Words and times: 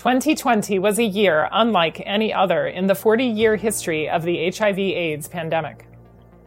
2020 0.00 0.78
was 0.78 0.98
a 0.98 1.04
year 1.04 1.46
unlike 1.52 2.02
any 2.06 2.32
other 2.32 2.66
in 2.66 2.86
the 2.86 2.94
40 2.94 3.22
year 3.22 3.56
history 3.56 4.08
of 4.08 4.22
the 4.22 4.50
HIV 4.50 4.78
AIDS 4.78 5.28
pandemic. 5.28 5.86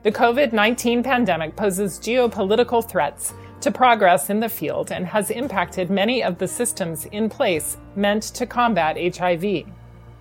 The 0.02 0.12
COVID 0.12 0.54
19 0.54 1.04
pandemic 1.04 1.56
poses 1.56 2.00
geopolitical 2.00 2.84
threats 2.84 3.32
to 3.62 3.70
progress 3.70 4.32
in 4.32 4.40
the 4.40 4.50
field 4.50 4.92
and 4.92 5.06
has 5.06 5.30
impacted 5.30 5.92
many 5.92 6.24
of 6.24 6.40
the 6.40 6.48
systems 6.48 7.06
in 7.06 7.30
place 7.30 7.78
meant 7.96 8.24
to 8.24 8.48
combat 8.48 8.98
HIV. 9.18 9.68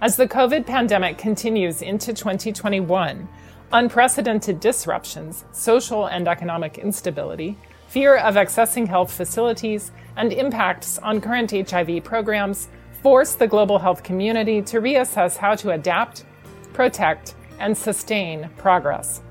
As 0.03 0.15
the 0.15 0.29
COVID 0.29 0.67
pandemic 0.67 1.17
continues 1.17 1.81
into 1.81 2.13
2021, 2.13 3.27
unprecedented 3.73 4.61
disruptions, 4.61 5.47
social 5.53 6.05
and 6.05 6.29
economic 6.29 6.77
instability, 6.77 7.57
fear 7.89 8.19
of 8.19 8.35
accessing 8.35 8.87
health 8.87 9.11
facilities, 9.11 9.91
and 10.17 10.35
impacts 10.35 10.99
on 10.99 11.23
current 11.23 11.51
HIV 11.51 12.05
programs 12.05 12.69
force 13.03 13.35
the 13.35 13.49
global 13.49 13.79
health 13.79 14.03
community 14.03 14.63
to 14.63 14.81
reassess 14.81 15.37
how 15.37 15.57
to 15.57 15.73
adapt, 15.73 16.25
protect, 16.73 17.35
and 17.59 17.77
sustain 17.77 18.49
progress. 18.57 19.23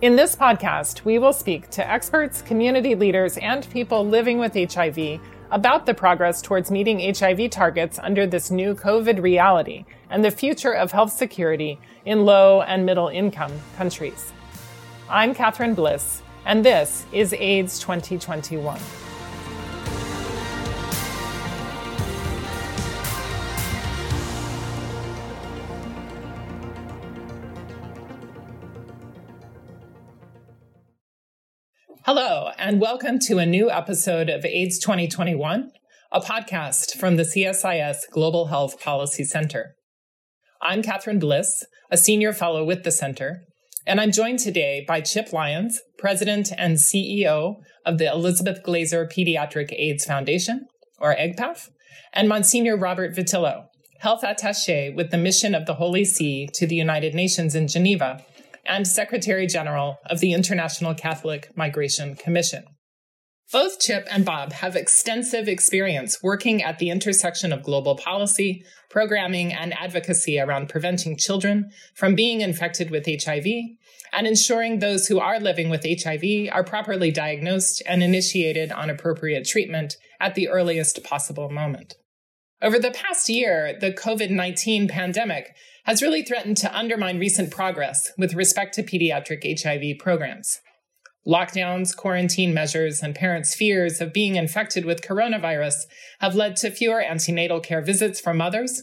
In 0.00 0.14
this 0.14 0.36
podcast, 0.36 1.04
we 1.04 1.18
will 1.18 1.32
speak 1.32 1.70
to 1.70 1.90
experts, 1.90 2.42
community 2.42 2.94
leaders, 2.94 3.36
and 3.38 3.68
people 3.70 4.06
living 4.06 4.38
with 4.38 4.54
HIV 4.54 5.20
about 5.50 5.86
the 5.86 5.94
progress 5.94 6.42
towards 6.42 6.70
meeting 6.70 7.12
HIV 7.14 7.50
targets 7.50 7.98
under 7.98 8.26
this 8.26 8.50
new 8.50 8.74
COVID 8.74 9.22
reality 9.22 9.86
and 10.10 10.24
the 10.24 10.30
future 10.30 10.72
of 10.72 10.92
health 10.92 11.12
security 11.12 11.80
in 12.04 12.24
low 12.24 12.60
and 12.62 12.84
middle 12.84 13.08
income 13.08 13.52
countries. 13.76 14.32
I'm 15.08 15.34
Katherine 15.34 15.74
Bliss, 15.74 16.22
and 16.44 16.64
this 16.64 17.06
is 17.12 17.32
AIDS 17.32 17.78
2021. 17.80 19.07
Hello, 32.10 32.52
and 32.56 32.80
welcome 32.80 33.18
to 33.18 33.36
a 33.36 33.44
new 33.44 33.70
episode 33.70 34.30
of 34.30 34.42
AIDS 34.42 34.78
2021, 34.78 35.70
a 36.10 36.20
podcast 36.20 36.96
from 36.96 37.16
the 37.16 37.22
CSIS 37.22 38.10
Global 38.10 38.46
Health 38.46 38.80
Policy 38.80 39.24
Center. 39.24 39.74
I'm 40.62 40.82
Katherine 40.82 41.18
Bliss, 41.18 41.66
a 41.90 41.98
senior 41.98 42.32
fellow 42.32 42.64
with 42.64 42.82
the 42.82 42.90
center, 42.90 43.42
and 43.86 44.00
I'm 44.00 44.10
joined 44.10 44.38
today 44.38 44.86
by 44.88 45.02
Chip 45.02 45.34
Lyons, 45.34 45.82
president 45.98 46.50
and 46.56 46.78
CEO 46.78 47.56
of 47.84 47.98
the 47.98 48.10
Elizabeth 48.10 48.62
Glaser 48.62 49.04
Pediatric 49.06 49.70
AIDS 49.78 50.06
Foundation, 50.06 50.66
or 50.98 51.14
EGPAF, 51.14 51.68
and 52.14 52.26
Monsignor 52.26 52.78
Robert 52.78 53.14
Vitillo, 53.14 53.66
health 54.00 54.24
attache 54.24 54.94
with 54.96 55.10
the 55.10 55.18
mission 55.18 55.54
of 55.54 55.66
the 55.66 55.74
Holy 55.74 56.06
See 56.06 56.48
to 56.54 56.66
the 56.66 56.76
United 56.76 57.14
Nations 57.14 57.54
in 57.54 57.68
Geneva 57.68 58.24
and 58.68 58.86
Secretary 58.86 59.46
General 59.46 59.98
of 60.06 60.20
the 60.20 60.32
International 60.32 60.94
Catholic 60.94 61.50
Migration 61.56 62.14
Commission. 62.14 62.64
Both 63.50 63.80
Chip 63.80 64.06
and 64.10 64.26
Bob 64.26 64.52
have 64.52 64.76
extensive 64.76 65.48
experience 65.48 66.22
working 66.22 66.62
at 66.62 66.78
the 66.78 66.90
intersection 66.90 67.50
of 67.50 67.62
global 67.62 67.96
policy, 67.96 68.62
programming, 68.90 69.54
and 69.54 69.72
advocacy 69.72 70.38
around 70.38 70.68
preventing 70.68 71.16
children 71.16 71.70
from 71.94 72.14
being 72.14 72.42
infected 72.42 72.90
with 72.90 73.06
HIV 73.06 73.46
and 74.12 74.26
ensuring 74.26 74.78
those 74.78 75.06
who 75.06 75.18
are 75.18 75.40
living 75.40 75.70
with 75.70 75.84
HIV 75.84 76.50
are 76.52 76.64
properly 76.64 77.10
diagnosed 77.10 77.82
and 77.86 78.02
initiated 78.02 78.70
on 78.70 78.90
appropriate 78.90 79.46
treatment 79.46 79.96
at 80.20 80.34
the 80.34 80.48
earliest 80.48 81.02
possible 81.02 81.50
moment. 81.50 81.94
Over 82.60 82.78
the 82.78 82.90
past 82.90 83.28
year, 83.28 83.76
the 83.80 83.92
COVID 83.92 84.30
19 84.30 84.88
pandemic 84.88 85.54
has 85.88 86.02
really 86.02 86.22
threatened 86.22 86.58
to 86.58 86.76
undermine 86.76 87.18
recent 87.18 87.50
progress 87.50 88.12
with 88.18 88.34
respect 88.34 88.74
to 88.74 88.82
pediatric 88.82 89.42
HIV 89.62 89.98
programs. 89.98 90.60
Lockdowns, 91.26 91.96
quarantine 91.96 92.52
measures, 92.52 93.00
and 93.02 93.14
parents' 93.14 93.54
fears 93.54 93.98
of 93.98 94.12
being 94.12 94.36
infected 94.36 94.84
with 94.84 95.00
coronavirus 95.00 95.76
have 96.20 96.34
led 96.34 96.56
to 96.56 96.70
fewer 96.70 97.00
antenatal 97.00 97.58
care 97.60 97.80
visits 97.80 98.20
for 98.20 98.34
mothers 98.34 98.82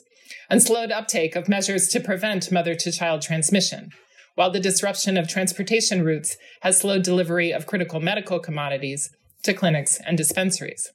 and 0.49 0.63
slowed 0.63 0.91
uptake 0.91 1.35
of 1.35 1.47
measures 1.47 1.87
to 1.89 1.99
prevent 1.99 2.51
mother 2.51 2.73
to 2.73 2.91
child 2.91 3.21
transmission, 3.21 3.91
while 4.33 4.49
the 4.49 4.59
disruption 4.59 5.15
of 5.15 5.27
transportation 5.27 6.03
routes 6.03 6.37
has 6.61 6.79
slowed 6.79 7.03
delivery 7.03 7.51
of 7.51 7.67
critical 7.67 7.99
medical 7.99 8.39
commodities 8.39 9.11
to 9.43 9.53
clinics 9.53 9.99
and 10.07 10.17
dispensaries. 10.17 10.91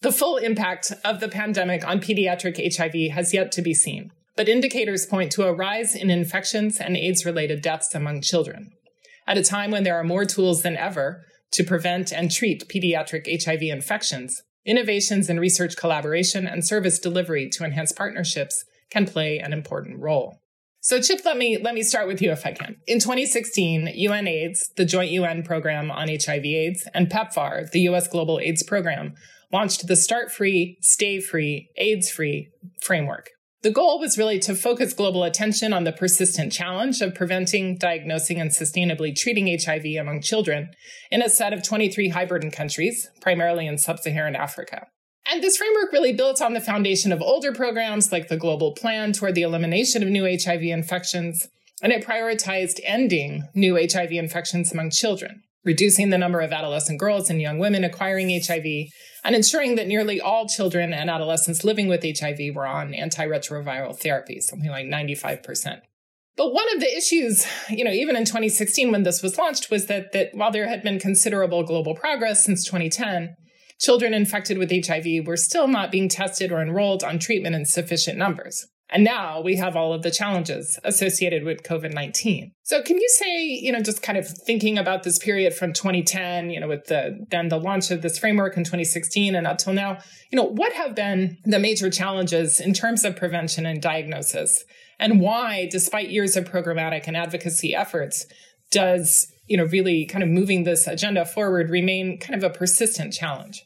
The 0.00 0.10
full 0.10 0.38
impact 0.38 0.92
of 1.04 1.20
the 1.20 1.28
pandemic 1.28 1.86
on 1.86 2.00
pediatric 2.00 2.76
HIV 2.76 3.14
has 3.14 3.32
yet 3.32 3.52
to 3.52 3.62
be 3.62 3.74
seen, 3.74 4.10
but 4.36 4.48
indicators 4.48 5.06
point 5.06 5.32
to 5.32 5.44
a 5.44 5.52
rise 5.52 5.94
in 5.94 6.10
infections 6.10 6.78
and 6.78 6.96
AIDS 6.96 7.24
related 7.24 7.62
deaths 7.62 7.94
among 7.94 8.22
children. 8.22 8.70
At 9.26 9.38
a 9.38 9.44
time 9.44 9.70
when 9.70 9.84
there 9.84 9.96
are 9.96 10.04
more 10.04 10.24
tools 10.24 10.62
than 10.62 10.76
ever 10.76 11.24
to 11.52 11.64
prevent 11.64 12.12
and 12.12 12.30
treat 12.30 12.68
pediatric 12.68 13.26
HIV 13.44 13.62
infections, 13.62 14.42
innovations 14.64 15.28
in 15.28 15.40
research 15.40 15.76
collaboration 15.76 16.46
and 16.46 16.66
service 16.66 16.98
delivery 16.98 17.48
to 17.50 17.64
enhance 17.64 17.92
partnerships 17.92 18.64
can 18.90 19.06
play 19.06 19.38
an 19.38 19.52
important 19.52 20.00
role. 20.00 20.40
So 20.82 21.00
Chip, 21.00 21.20
let 21.26 21.36
me 21.36 21.58
let 21.58 21.74
me 21.74 21.82
start 21.82 22.08
with 22.08 22.22
you 22.22 22.30
if 22.30 22.46
I 22.46 22.52
can. 22.52 22.76
In 22.86 23.00
2016, 23.00 23.88
UNAIDS, 23.88 24.74
the 24.76 24.86
Joint 24.86 25.10
UN 25.10 25.42
Program 25.42 25.90
on 25.90 26.08
HIV 26.08 26.44
AIDS, 26.44 26.88
and 26.94 27.10
PEPFAR, 27.10 27.70
the 27.70 27.80
US 27.80 28.08
Global 28.08 28.40
AIDS 28.40 28.62
Program, 28.62 29.14
launched 29.52 29.86
the 29.86 29.96
Start 29.96 30.32
Free, 30.32 30.78
Stay 30.80 31.20
Free, 31.20 31.68
AIDS 31.76 32.10
Free 32.10 32.50
framework. 32.80 33.28
The 33.62 33.70
goal 33.70 34.00
was 34.00 34.16
really 34.16 34.38
to 34.40 34.54
focus 34.54 34.94
global 34.94 35.22
attention 35.22 35.74
on 35.74 35.84
the 35.84 35.92
persistent 35.92 36.50
challenge 36.50 37.02
of 37.02 37.14
preventing, 37.14 37.76
diagnosing, 37.76 38.40
and 38.40 38.50
sustainably 38.50 39.14
treating 39.14 39.54
HIV 39.54 39.84
among 40.00 40.22
children 40.22 40.70
in 41.10 41.20
a 41.20 41.28
set 41.28 41.52
of 41.52 41.62
23 41.62 42.08
high 42.08 42.24
burden 42.24 42.50
countries, 42.50 43.10
primarily 43.20 43.66
in 43.66 43.76
sub 43.76 43.98
Saharan 43.98 44.34
Africa. 44.34 44.86
And 45.30 45.42
this 45.42 45.58
framework 45.58 45.92
really 45.92 46.14
built 46.14 46.40
on 46.40 46.54
the 46.54 46.60
foundation 46.60 47.12
of 47.12 47.20
older 47.20 47.52
programs 47.52 48.10
like 48.10 48.28
the 48.28 48.38
Global 48.38 48.74
Plan 48.74 49.12
toward 49.12 49.34
the 49.34 49.42
elimination 49.42 50.02
of 50.02 50.08
new 50.08 50.24
HIV 50.24 50.62
infections, 50.62 51.46
and 51.82 51.92
it 51.92 52.06
prioritized 52.06 52.80
ending 52.82 53.46
new 53.54 53.76
HIV 53.76 54.12
infections 54.12 54.72
among 54.72 54.90
children 54.90 55.42
reducing 55.64 56.10
the 56.10 56.18
number 56.18 56.40
of 56.40 56.52
adolescent 56.52 56.98
girls 56.98 57.28
and 57.28 57.40
young 57.40 57.58
women 57.58 57.84
acquiring 57.84 58.30
HIV, 58.30 58.64
and 59.24 59.34
ensuring 59.34 59.76
that 59.76 59.86
nearly 59.86 60.20
all 60.20 60.48
children 60.48 60.92
and 60.92 61.10
adolescents 61.10 61.64
living 61.64 61.88
with 61.88 62.02
HIV 62.02 62.54
were 62.54 62.66
on 62.66 62.92
antiretroviral 62.92 63.98
therapy, 63.98 64.40
something 64.40 64.70
like 64.70 64.86
95%. 64.86 65.80
But 66.36 66.54
one 66.54 66.72
of 66.74 66.80
the 66.80 66.96
issues, 66.96 67.46
you 67.68 67.84
know, 67.84 67.90
even 67.90 68.16
in 68.16 68.24
2016 68.24 68.90
when 68.90 69.02
this 69.02 69.22
was 69.22 69.36
launched, 69.36 69.70
was 69.70 69.86
that, 69.86 70.12
that 70.12 70.30
while 70.32 70.50
there 70.50 70.68
had 70.68 70.82
been 70.82 70.98
considerable 70.98 71.62
global 71.64 71.94
progress 71.94 72.44
since 72.44 72.64
2010, 72.64 73.36
children 73.78 74.14
infected 74.14 74.56
with 74.56 74.70
HIV 74.70 75.26
were 75.26 75.36
still 75.36 75.68
not 75.68 75.90
being 75.90 76.08
tested 76.08 76.50
or 76.50 76.62
enrolled 76.62 77.04
on 77.04 77.18
treatment 77.18 77.54
in 77.54 77.66
sufficient 77.66 78.16
numbers. 78.16 78.66
And 78.92 79.04
now 79.04 79.40
we 79.40 79.56
have 79.56 79.76
all 79.76 79.92
of 79.92 80.02
the 80.02 80.10
challenges 80.10 80.78
associated 80.82 81.44
with 81.44 81.62
COVID 81.62 81.94
19. 81.94 82.52
So, 82.64 82.82
can 82.82 82.96
you 82.96 83.08
say, 83.08 83.44
you 83.46 83.72
know, 83.72 83.80
just 83.80 84.02
kind 84.02 84.18
of 84.18 84.26
thinking 84.26 84.78
about 84.78 85.04
this 85.04 85.18
period 85.18 85.54
from 85.54 85.72
2010, 85.72 86.50
you 86.50 86.58
know, 86.58 86.68
with 86.68 86.86
the 86.86 87.24
then 87.30 87.48
the 87.48 87.58
launch 87.58 87.90
of 87.90 88.02
this 88.02 88.18
framework 88.18 88.56
in 88.56 88.64
2016 88.64 89.34
and 89.34 89.46
up 89.46 89.58
till 89.58 89.72
now, 89.72 89.98
you 90.30 90.36
know, 90.36 90.44
what 90.44 90.72
have 90.72 90.94
been 90.94 91.38
the 91.44 91.58
major 91.58 91.88
challenges 91.88 92.60
in 92.60 92.74
terms 92.74 93.04
of 93.04 93.16
prevention 93.16 93.64
and 93.64 93.80
diagnosis? 93.80 94.64
And 94.98 95.20
why, 95.20 95.68
despite 95.70 96.10
years 96.10 96.36
of 96.36 96.44
programmatic 96.44 97.04
and 97.06 97.16
advocacy 97.16 97.74
efforts, 97.74 98.26
does, 98.70 99.32
you 99.46 99.56
know, 99.56 99.64
really 99.64 100.04
kind 100.04 100.22
of 100.22 100.28
moving 100.28 100.64
this 100.64 100.86
agenda 100.86 101.24
forward 101.24 101.70
remain 101.70 102.18
kind 102.18 102.34
of 102.34 102.48
a 102.48 102.54
persistent 102.54 103.12
challenge? 103.12 103.64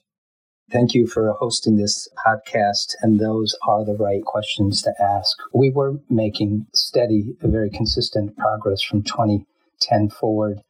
Thank 0.70 0.94
you 0.94 1.06
for 1.06 1.30
hosting 1.34 1.76
this 1.76 2.08
podcast, 2.26 2.94
and 3.02 3.20
those 3.20 3.54
are 3.69 3.84
the 3.84 3.94
right 3.94 4.25
questions 4.25 4.81
to 4.82 4.94
ask. 5.00 5.37
We 5.52 5.70
were 5.70 6.00
making 6.08 6.66
steady, 6.72 7.37
very 7.43 7.69
consistent 7.69 8.37
progress 8.38 8.82
from 8.82 9.02
2010 9.02 10.08
forward, 10.08 10.62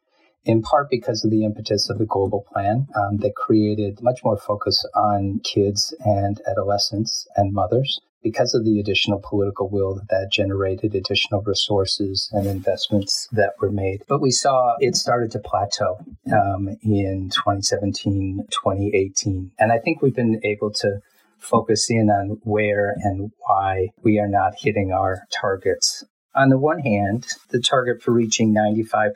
in 0.43 0.61
part 0.61 0.89
because 0.89 1.23
of 1.23 1.31
the 1.31 1.45
impetus 1.45 1.89
of 1.89 1.97
the 1.97 2.05
global 2.05 2.45
plan 2.51 2.87
um, 2.95 3.17
that 3.17 3.35
created 3.35 4.01
much 4.01 4.19
more 4.23 4.37
focus 4.37 4.85
on 4.95 5.39
kids 5.45 5.95
and 6.05 6.41
adolescents 6.45 7.25
and 7.37 7.53
mothers 7.53 8.01
because 8.25 8.55
of 8.55 8.65
the 8.65 8.79
additional 8.79 9.21
political 9.23 9.69
will 9.69 9.93
that 9.95 10.07
that 10.09 10.31
generated 10.31 10.95
additional 10.95 11.43
resources 11.43 12.27
and 12.31 12.47
investments 12.47 13.27
that 13.31 13.53
were 13.61 13.71
made. 13.71 14.03
But 14.07 14.19
we 14.19 14.31
saw 14.31 14.75
it 14.79 14.95
started 14.95 15.29
to 15.31 15.39
plateau 15.39 15.99
um, 16.33 16.69
in 16.81 17.29
2017, 17.29 18.47
2018. 18.49 19.51
And 19.59 19.71
I 19.71 19.77
think 19.77 20.01
we've 20.01 20.15
been 20.15 20.41
able 20.43 20.71
to 20.71 20.99
focus 21.37 21.87
in 21.91 22.09
on 22.09 22.39
where 22.43 22.95
and 23.03 23.31
why 23.45 23.89
we 24.03 24.17
are 24.17 24.27
not 24.27 24.53
hitting 24.57 24.91
our 24.91 25.21
targets. 25.39 26.03
On 26.33 26.49
the 26.49 26.57
one 26.57 26.79
hand, 26.79 27.27
the 27.49 27.61
target 27.61 28.01
for 28.01 28.11
reaching 28.11 28.53
95% 28.53 29.11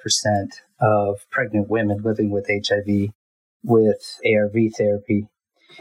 of 0.79 1.25
pregnant 1.31 1.67
women 1.67 2.01
living 2.03 2.29
with 2.29 2.47
HIV 2.47 3.09
with 3.63 4.19
ARV 4.23 4.55
therapy 4.77 5.27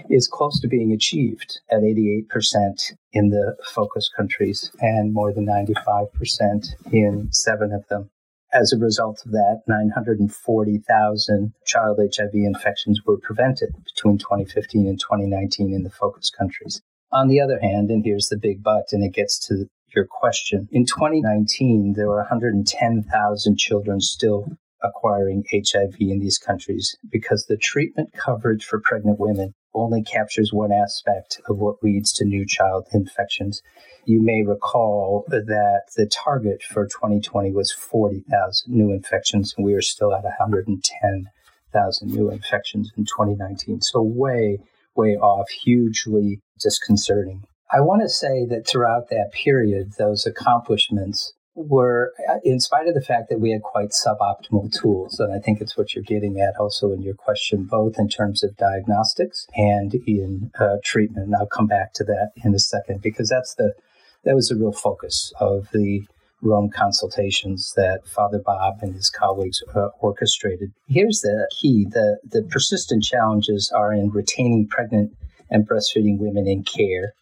is 0.09 0.29
close 0.29 0.61
to 0.61 0.69
being 0.69 0.93
achieved 0.93 1.61
at 1.71 1.81
88% 1.81 2.93
in 3.13 3.31
the 3.31 3.57
focus 3.65 4.11
countries 4.15 4.71
and 4.81 5.13
more 5.13 5.33
than 5.33 5.47
95% 5.47 6.93
in 6.93 7.29
seven 7.33 7.73
of 7.73 7.87
them. 7.89 8.11
As 8.53 8.73
a 8.73 8.79
result 8.79 9.25
of 9.27 9.33
that, 9.33 9.63
940,000 9.67 11.53
child 11.67 11.99
HIV 11.99 12.31
infections 12.33 13.03
were 13.05 13.19
prevented 13.19 13.75
between 13.85 14.17
2015 14.17 14.87
and 14.87 14.99
2019 14.99 15.75
in 15.75 15.83
the 15.83 15.91
focus 15.91 16.31
countries. 16.31 16.81
On 17.13 17.29
the 17.29 17.41
other 17.41 17.59
hand, 17.61 17.91
and 17.91 18.05
here's 18.05 18.29
the 18.29 18.39
big 18.39 18.63
but, 18.63 18.87
and 18.93 19.05
it 19.05 19.13
gets 19.13 19.39
to 19.49 19.67
your 19.95 20.07
question, 20.07 20.69
in 20.73 20.87
2019, 20.87 21.95
there 21.95 22.09
were 22.09 22.17
110,000 22.17 23.59
children 23.59 24.01
still 24.01 24.47
acquiring 24.83 25.45
HIV 25.53 25.97
in 26.01 26.21
these 26.21 26.39
countries 26.39 26.97
because 27.11 27.47
the 27.47 27.57
treatment 27.57 28.13
coverage 28.13 28.65
for 28.65 28.81
pregnant 28.81 29.19
women 29.19 29.55
only 29.83 30.03
captures 30.03 30.53
one 30.53 30.73
aspect 30.73 31.41
of 31.49 31.59
what 31.59 31.83
leads 31.83 32.13
to 32.15 32.25
new 32.25 32.47
child 32.47 32.87
infections. 32.93 33.63
You 34.05 34.23
may 34.23 34.43
recall 34.43 35.25
that 35.29 35.83
the 35.97 36.07
target 36.07 36.63
for 36.63 36.87
2020 36.87 37.53
was 37.53 37.73
40,000 37.73 38.73
new 38.73 38.91
infections, 38.93 39.55
and 39.57 39.65
we 39.65 39.75
are 39.75 39.83
still 39.83 40.15
at 40.15 40.25
110,000 40.25 42.09
new 42.09 42.31
infections 42.31 42.93
in 42.97 43.05
2019. 43.05 43.83
So, 43.83 44.03
way, 44.03 44.59
way 44.95 45.17
off, 45.17 45.49
hugely 45.51 46.41
disconcerting. 46.61 47.45
I 47.71 47.81
want 47.81 48.01
to 48.03 48.09
say 48.09 48.47
that 48.47 48.67
throughout 48.67 49.11
that 49.11 49.31
period, 49.33 49.93
those 49.99 50.25
accomplishments 50.25 51.35
were, 51.59 52.13
in 52.45 52.61
spite 52.61 52.87
of 52.87 52.95
the 52.95 53.01
fact 53.01 53.29
that 53.29 53.41
we 53.41 53.51
had 53.51 53.63
quite 53.63 53.91
suboptimal 53.91 54.73
tools, 54.73 55.19
and 55.19 55.33
I 55.33 55.41
think 55.41 55.61
it's 55.61 55.77
what 55.77 55.95
you're 55.95 56.05
getting 56.05 56.41
at 56.41 56.57
also 56.59 56.93
in 56.93 57.03
your 57.03 57.15
question, 57.15 57.65
both 57.65 57.99
in 57.99 58.09
terms 58.09 58.45
of 58.45 58.57
diagnostics 58.57 59.47
and 59.57 59.95
in 60.07 60.53
uh, 60.59 60.77
treatment. 60.85 61.27
And 61.27 61.37
I'll 61.37 61.47
come 61.47 61.67
back 61.67 61.95
to 61.95 62.05
that 62.05 62.31
in 62.45 62.55
a 62.55 62.59
second 62.59 63.03
because 63.03 63.29
that's 63.29 63.55
the 63.55 63.75
that 64.25 64.35
was 64.35 64.49
the 64.49 64.57
real 64.57 64.73
focus 64.73 65.33
of 65.41 65.69
the 65.73 66.05
Rome 66.43 66.71
consultations 66.71 67.73
that 67.77 68.07
Father 68.07 68.39
Bob 68.39 68.79
and 68.83 68.95
his 68.95 69.11
colleagues 69.11 69.63
uh, 69.75 69.89
orchestrated. 70.01 70.73
Here's 70.87 71.21
the 71.21 71.51
key: 71.61 71.87
the 71.91 72.19
the 72.25 72.43
persistent 72.43 73.03
challenges 73.03 73.73
are 73.75 73.93
in 73.93 74.11
retaining 74.11 74.69
pregnant 74.69 75.17
and 75.51 75.69
breastfeeding 75.69 76.19
women 76.19 76.47
in 76.47 76.63
care 76.63 77.15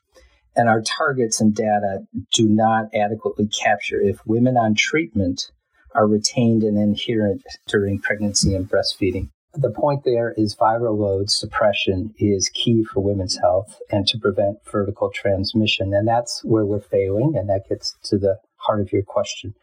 and 0.56 0.69
our 0.69 0.82
targets 0.82 1.41
and 1.41 1.55
data 1.55 2.06
do 2.32 2.49
not 2.49 2.87
adequately 2.94 3.47
capture 3.47 4.00
if 4.00 4.25
women 4.26 4.56
on 4.56 4.75
treatment 4.75 5.50
are 5.94 6.06
retained 6.06 6.62
and 6.62 6.79
adherent 6.79 7.43
during 7.67 8.00
pregnancy 8.00 8.55
and 8.55 8.69
breastfeeding. 8.69 9.29
The 9.55 9.70
point 9.70 10.05
there 10.05 10.35
is 10.37 10.55
viral 10.55 10.99
load 10.99 11.31
suppression 11.31 12.14
is 12.19 12.50
key 12.50 12.85
for 12.85 13.00
women's 13.00 13.38
health 13.38 13.81
and 13.91 14.06
to 14.08 14.19
prevent 14.19 14.58
vertical 14.70 15.11
transmission. 15.11 15.94
And 15.94 16.06
that's 16.06 16.44
where 16.44 16.67
we're 16.67 16.81
failing, 16.81 17.35
and 17.37 17.49
that 17.49 17.69
gets 17.69 17.97
to 18.05 18.19
the 18.19 18.38
heart 18.56 18.81
of 18.81 18.93
your 18.93 19.02
question. 19.02 19.55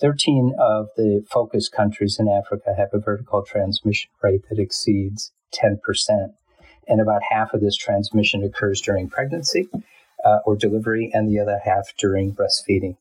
13 0.00 0.54
of 0.58 0.88
the 0.96 1.24
focus 1.28 1.68
countries 1.68 2.18
in 2.20 2.28
Africa 2.28 2.74
have 2.76 2.90
a 2.92 2.98
vertical 2.98 3.42
transmission 3.42 4.10
rate 4.22 4.42
that 4.50 4.60
exceeds 4.60 5.32
10%. 5.52 5.78
And 6.86 7.00
about 7.00 7.22
half 7.28 7.54
of 7.54 7.60
this 7.60 7.76
transmission 7.76 8.44
occurs 8.44 8.80
during 8.80 9.08
pregnancy, 9.08 9.68
uh, 10.24 10.38
or 10.46 10.56
delivery, 10.56 11.10
and 11.12 11.28
the 11.28 11.38
other 11.38 11.60
half 11.64 11.94
during 11.96 12.34
breastfeeding. 12.34 12.96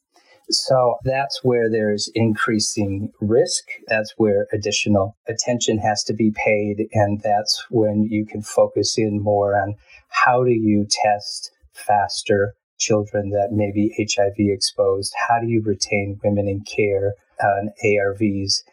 So 0.49 0.97
that's 1.03 1.43
where 1.43 1.69
there's 1.69 2.09
increasing 2.15 3.11
risk. 3.21 3.63
That's 3.87 4.13
where 4.17 4.47
additional 4.51 5.15
attention 5.27 5.77
has 5.77 6.03
to 6.05 6.13
be 6.13 6.31
paid. 6.31 6.87
And 6.93 7.21
that's 7.21 7.65
when 7.69 8.03
you 8.03 8.25
can 8.25 8.41
focus 8.41 8.97
in 8.97 9.21
more 9.21 9.59
on 9.59 9.75
how 10.09 10.43
do 10.43 10.51
you 10.51 10.85
test 10.89 11.51
faster 11.71 12.55
children 12.77 13.29
that 13.29 13.49
may 13.51 13.71
be 13.71 13.95
HIV 13.97 14.35
exposed? 14.37 15.13
How 15.27 15.39
do 15.39 15.47
you 15.47 15.61
retain 15.61 16.19
women 16.23 16.47
in 16.47 16.61
care 16.61 17.13
on 17.41 17.71
ARVs? 17.83 18.63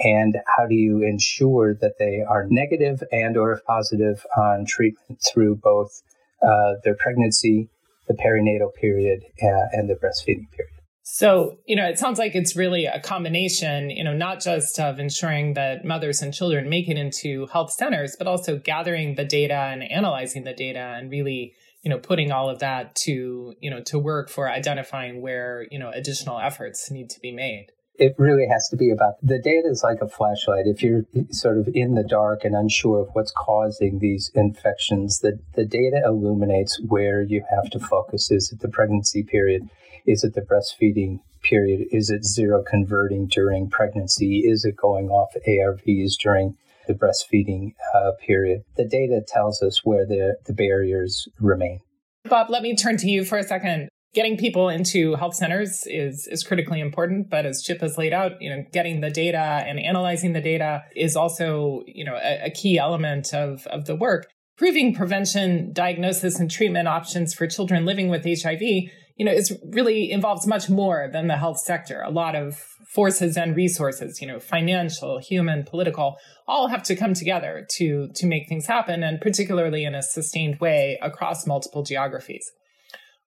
And 0.00 0.38
how 0.56 0.66
do 0.66 0.74
you 0.74 1.02
ensure 1.02 1.74
that 1.74 1.98
they 1.98 2.22
are 2.26 2.46
negative 2.50 3.02
and 3.12 3.36
or 3.36 3.52
if 3.52 3.64
positive 3.64 4.26
on 4.36 4.64
treatment 4.66 5.22
through 5.32 5.56
both 5.56 6.02
uh, 6.42 6.74
their 6.84 6.94
pregnancy 6.94 7.68
the 8.10 8.16
perinatal 8.22 8.74
period 8.74 9.20
uh, 9.40 9.68
and 9.72 9.88
the 9.88 9.94
breastfeeding 9.94 10.50
period. 10.50 10.74
So, 11.02 11.58
you 11.66 11.76
know, 11.76 11.86
it 11.86 11.98
sounds 11.98 12.18
like 12.18 12.34
it's 12.34 12.56
really 12.56 12.86
a 12.86 13.00
combination, 13.00 13.90
you 13.90 14.04
know, 14.04 14.14
not 14.14 14.40
just 14.40 14.78
of 14.78 14.98
ensuring 14.98 15.54
that 15.54 15.84
mothers 15.84 16.22
and 16.22 16.32
children 16.32 16.68
make 16.68 16.88
it 16.88 16.96
into 16.96 17.46
health 17.52 17.72
centers, 17.72 18.16
but 18.16 18.26
also 18.26 18.58
gathering 18.58 19.14
the 19.14 19.24
data 19.24 19.54
and 19.54 19.82
analyzing 19.82 20.44
the 20.44 20.52
data 20.52 20.96
and 20.98 21.10
really, 21.10 21.52
you 21.82 21.90
know, 21.90 21.98
putting 21.98 22.30
all 22.30 22.48
of 22.48 22.60
that 22.60 22.94
to, 22.94 23.54
you 23.60 23.70
know, 23.70 23.80
to 23.86 23.98
work 23.98 24.28
for 24.28 24.48
identifying 24.48 25.20
where, 25.20 25.66
you 25.70 25.78
know, 25.78 25.90
additional 25.90 26.38
efforts 26.38 26.90
need 26.90 27.10
to 27.10 27.20
be 27.20 27.32
made 27.32 27.66
it 28.00 28.14
really 28.16 28.48
has 28.48 28.66
to 28.70 28.76
be 28.76 28.90
about 28.90 29.14
the 29.22 29.38
data 29.38 29.68
is 29.68 29.84
like 29.84 30.00
a 30.00 30.08
flashlight. 30.08 30.66
If 30.66 30.82
you're 30.82 31.04
sort 31.30 31.58
of 31.58 31.68
in 31.74 31.94
the 31.94 32.02
dark 32.02 32.44
and 32.44 32.56
unsure 32.56 33.00
of 33.00 33.10
what's 33.12 33.30
causing 33.30 33.98
these 33.98 34.32
infections, 34.34 35.20
the, 35.20 35.38
the 35.54 35.66
data 35.66 36.00
illuminates 36.04 36.80
where 36.80 37.20
you 37.20 37.44
have 37.50 37.70
to 37.70 37.78
focus. 37.78 38.30
Is 38.30 38.50
it 38.52 38.60
the 38.60 38.68
pregnancy 38.68 39.22
period? 39.22 39.68
Is 40.06 40.24
it 40.24 40.34
the 40.34 40.40
breastfeeding 40.40 41.20
period? 41.42 41.88
Is 41.92 42.08
it 42.08 42.22
seroconverting 42.22 43.30
during 43.30 43.68
pregnancy? 43.68 44.38
Is 44.46 44.64
it 44.64 44.76
going 44.76 45.10
off 45.10 45.34
ARVs 45.46 46.14
during 46.16 46.56
the 46.86 46.94
breastfeeding 46.94 47.74
uh, 47.94 48.12
period? 48.26 48.64
The 48.76 48.86
data 48.86 49.22
tells 49.28 49.62
us 49.62 49.84
where 49.84 50.06
the, 50.06 50.36
the 50.46 50.54
barriers 50.54 51.28
remain. 51.38 51.80
Bob, 52.24 52.48
let 52.48 52.62
me 52.62 52.74
turn 52.74 52.96
to 52.98 53.08
you 53.08 53.26
for 53.26 53.36
a 53.36 53.42
second 53.42 53.90
getting 54.14 54.36
people 54.36 54.68
into 54.68 55.14
health 55.14 55.34
centers 55.34 55.84
is 55.86 56.26
is 56.30 56.42
critically 56.42 56.80
important 56.80 57.30
but 57.30 57.46
as 57.46 57.62
chip 57.62 57.80
has 57.80 57.96
laid 57.96 58.12
out 58.12 58.32
you 58.40 58.50
know 58.50 58.64
getting 58.72 59.00
the 59.00 59.10
data 59.10 59.62
and 59.66 59.78
analyzing 59.78 60.32
the 60.32 60.40
data 60.40 60.82
is 60.96 61.16
also 61.16 61.82
you 61.86 62.04
know 62.04 62.16
a, 62.16 62.46
a, 62.46 62.50
key 62.50 62.78
element 62.78 63.32
of 63.34 63.66
of 63.68 63.86
the 63.86 63.96
work. 63.96 64.26
Proving 64.56 64.94
prevention 64.94 65.72
diagnosis 65.72 66.38
and 66.38 66.50
treatment 66.50 66.86
options 66.86 67.32
for 67.32 67.46
children 67.46 67.86
living 67.86 68.08
with 68.08 68.24
hiv 68.24 68.60
you 68.60 69.24
know 69.24 69.32
is 69.32 69.56
really 69.72 70.10
involves 70.10 70.46
much 70.46 70.68
more 70.68 71.08
than 71.12 71.28
the 71.28 71.36
health 71.36 71.60
sector. 71.60 72.02
A 72.02 72.10
lot 72.10 72.34
of 72.34 72.56
forces 72.92 73.36
and 73.36 73.54
resources 73.54 74.20
you 74.20 74.26
know 74.26 74.40
financial 74.40 75.20
human 75.20 75.62
political 75.62 76.16
all 76.48 76.66
have 76.68 76.82
to 76.82 76.96
come 76.96 77.14
together 77.14 77.66
to 77.70 78.08
to 78.14 78.26
make 78.26 78.48
things 78.48 78.66
happen 78.66 79.04
and 79.04 79.20
particularly 79.20 79.84
in 79.84 79.94
a 79.94 80.02
sustained 80.02 80.58
way 80.58 80.98
across 81.00 81.46
multiple 81.46 81.84
geographies 81.84 82.50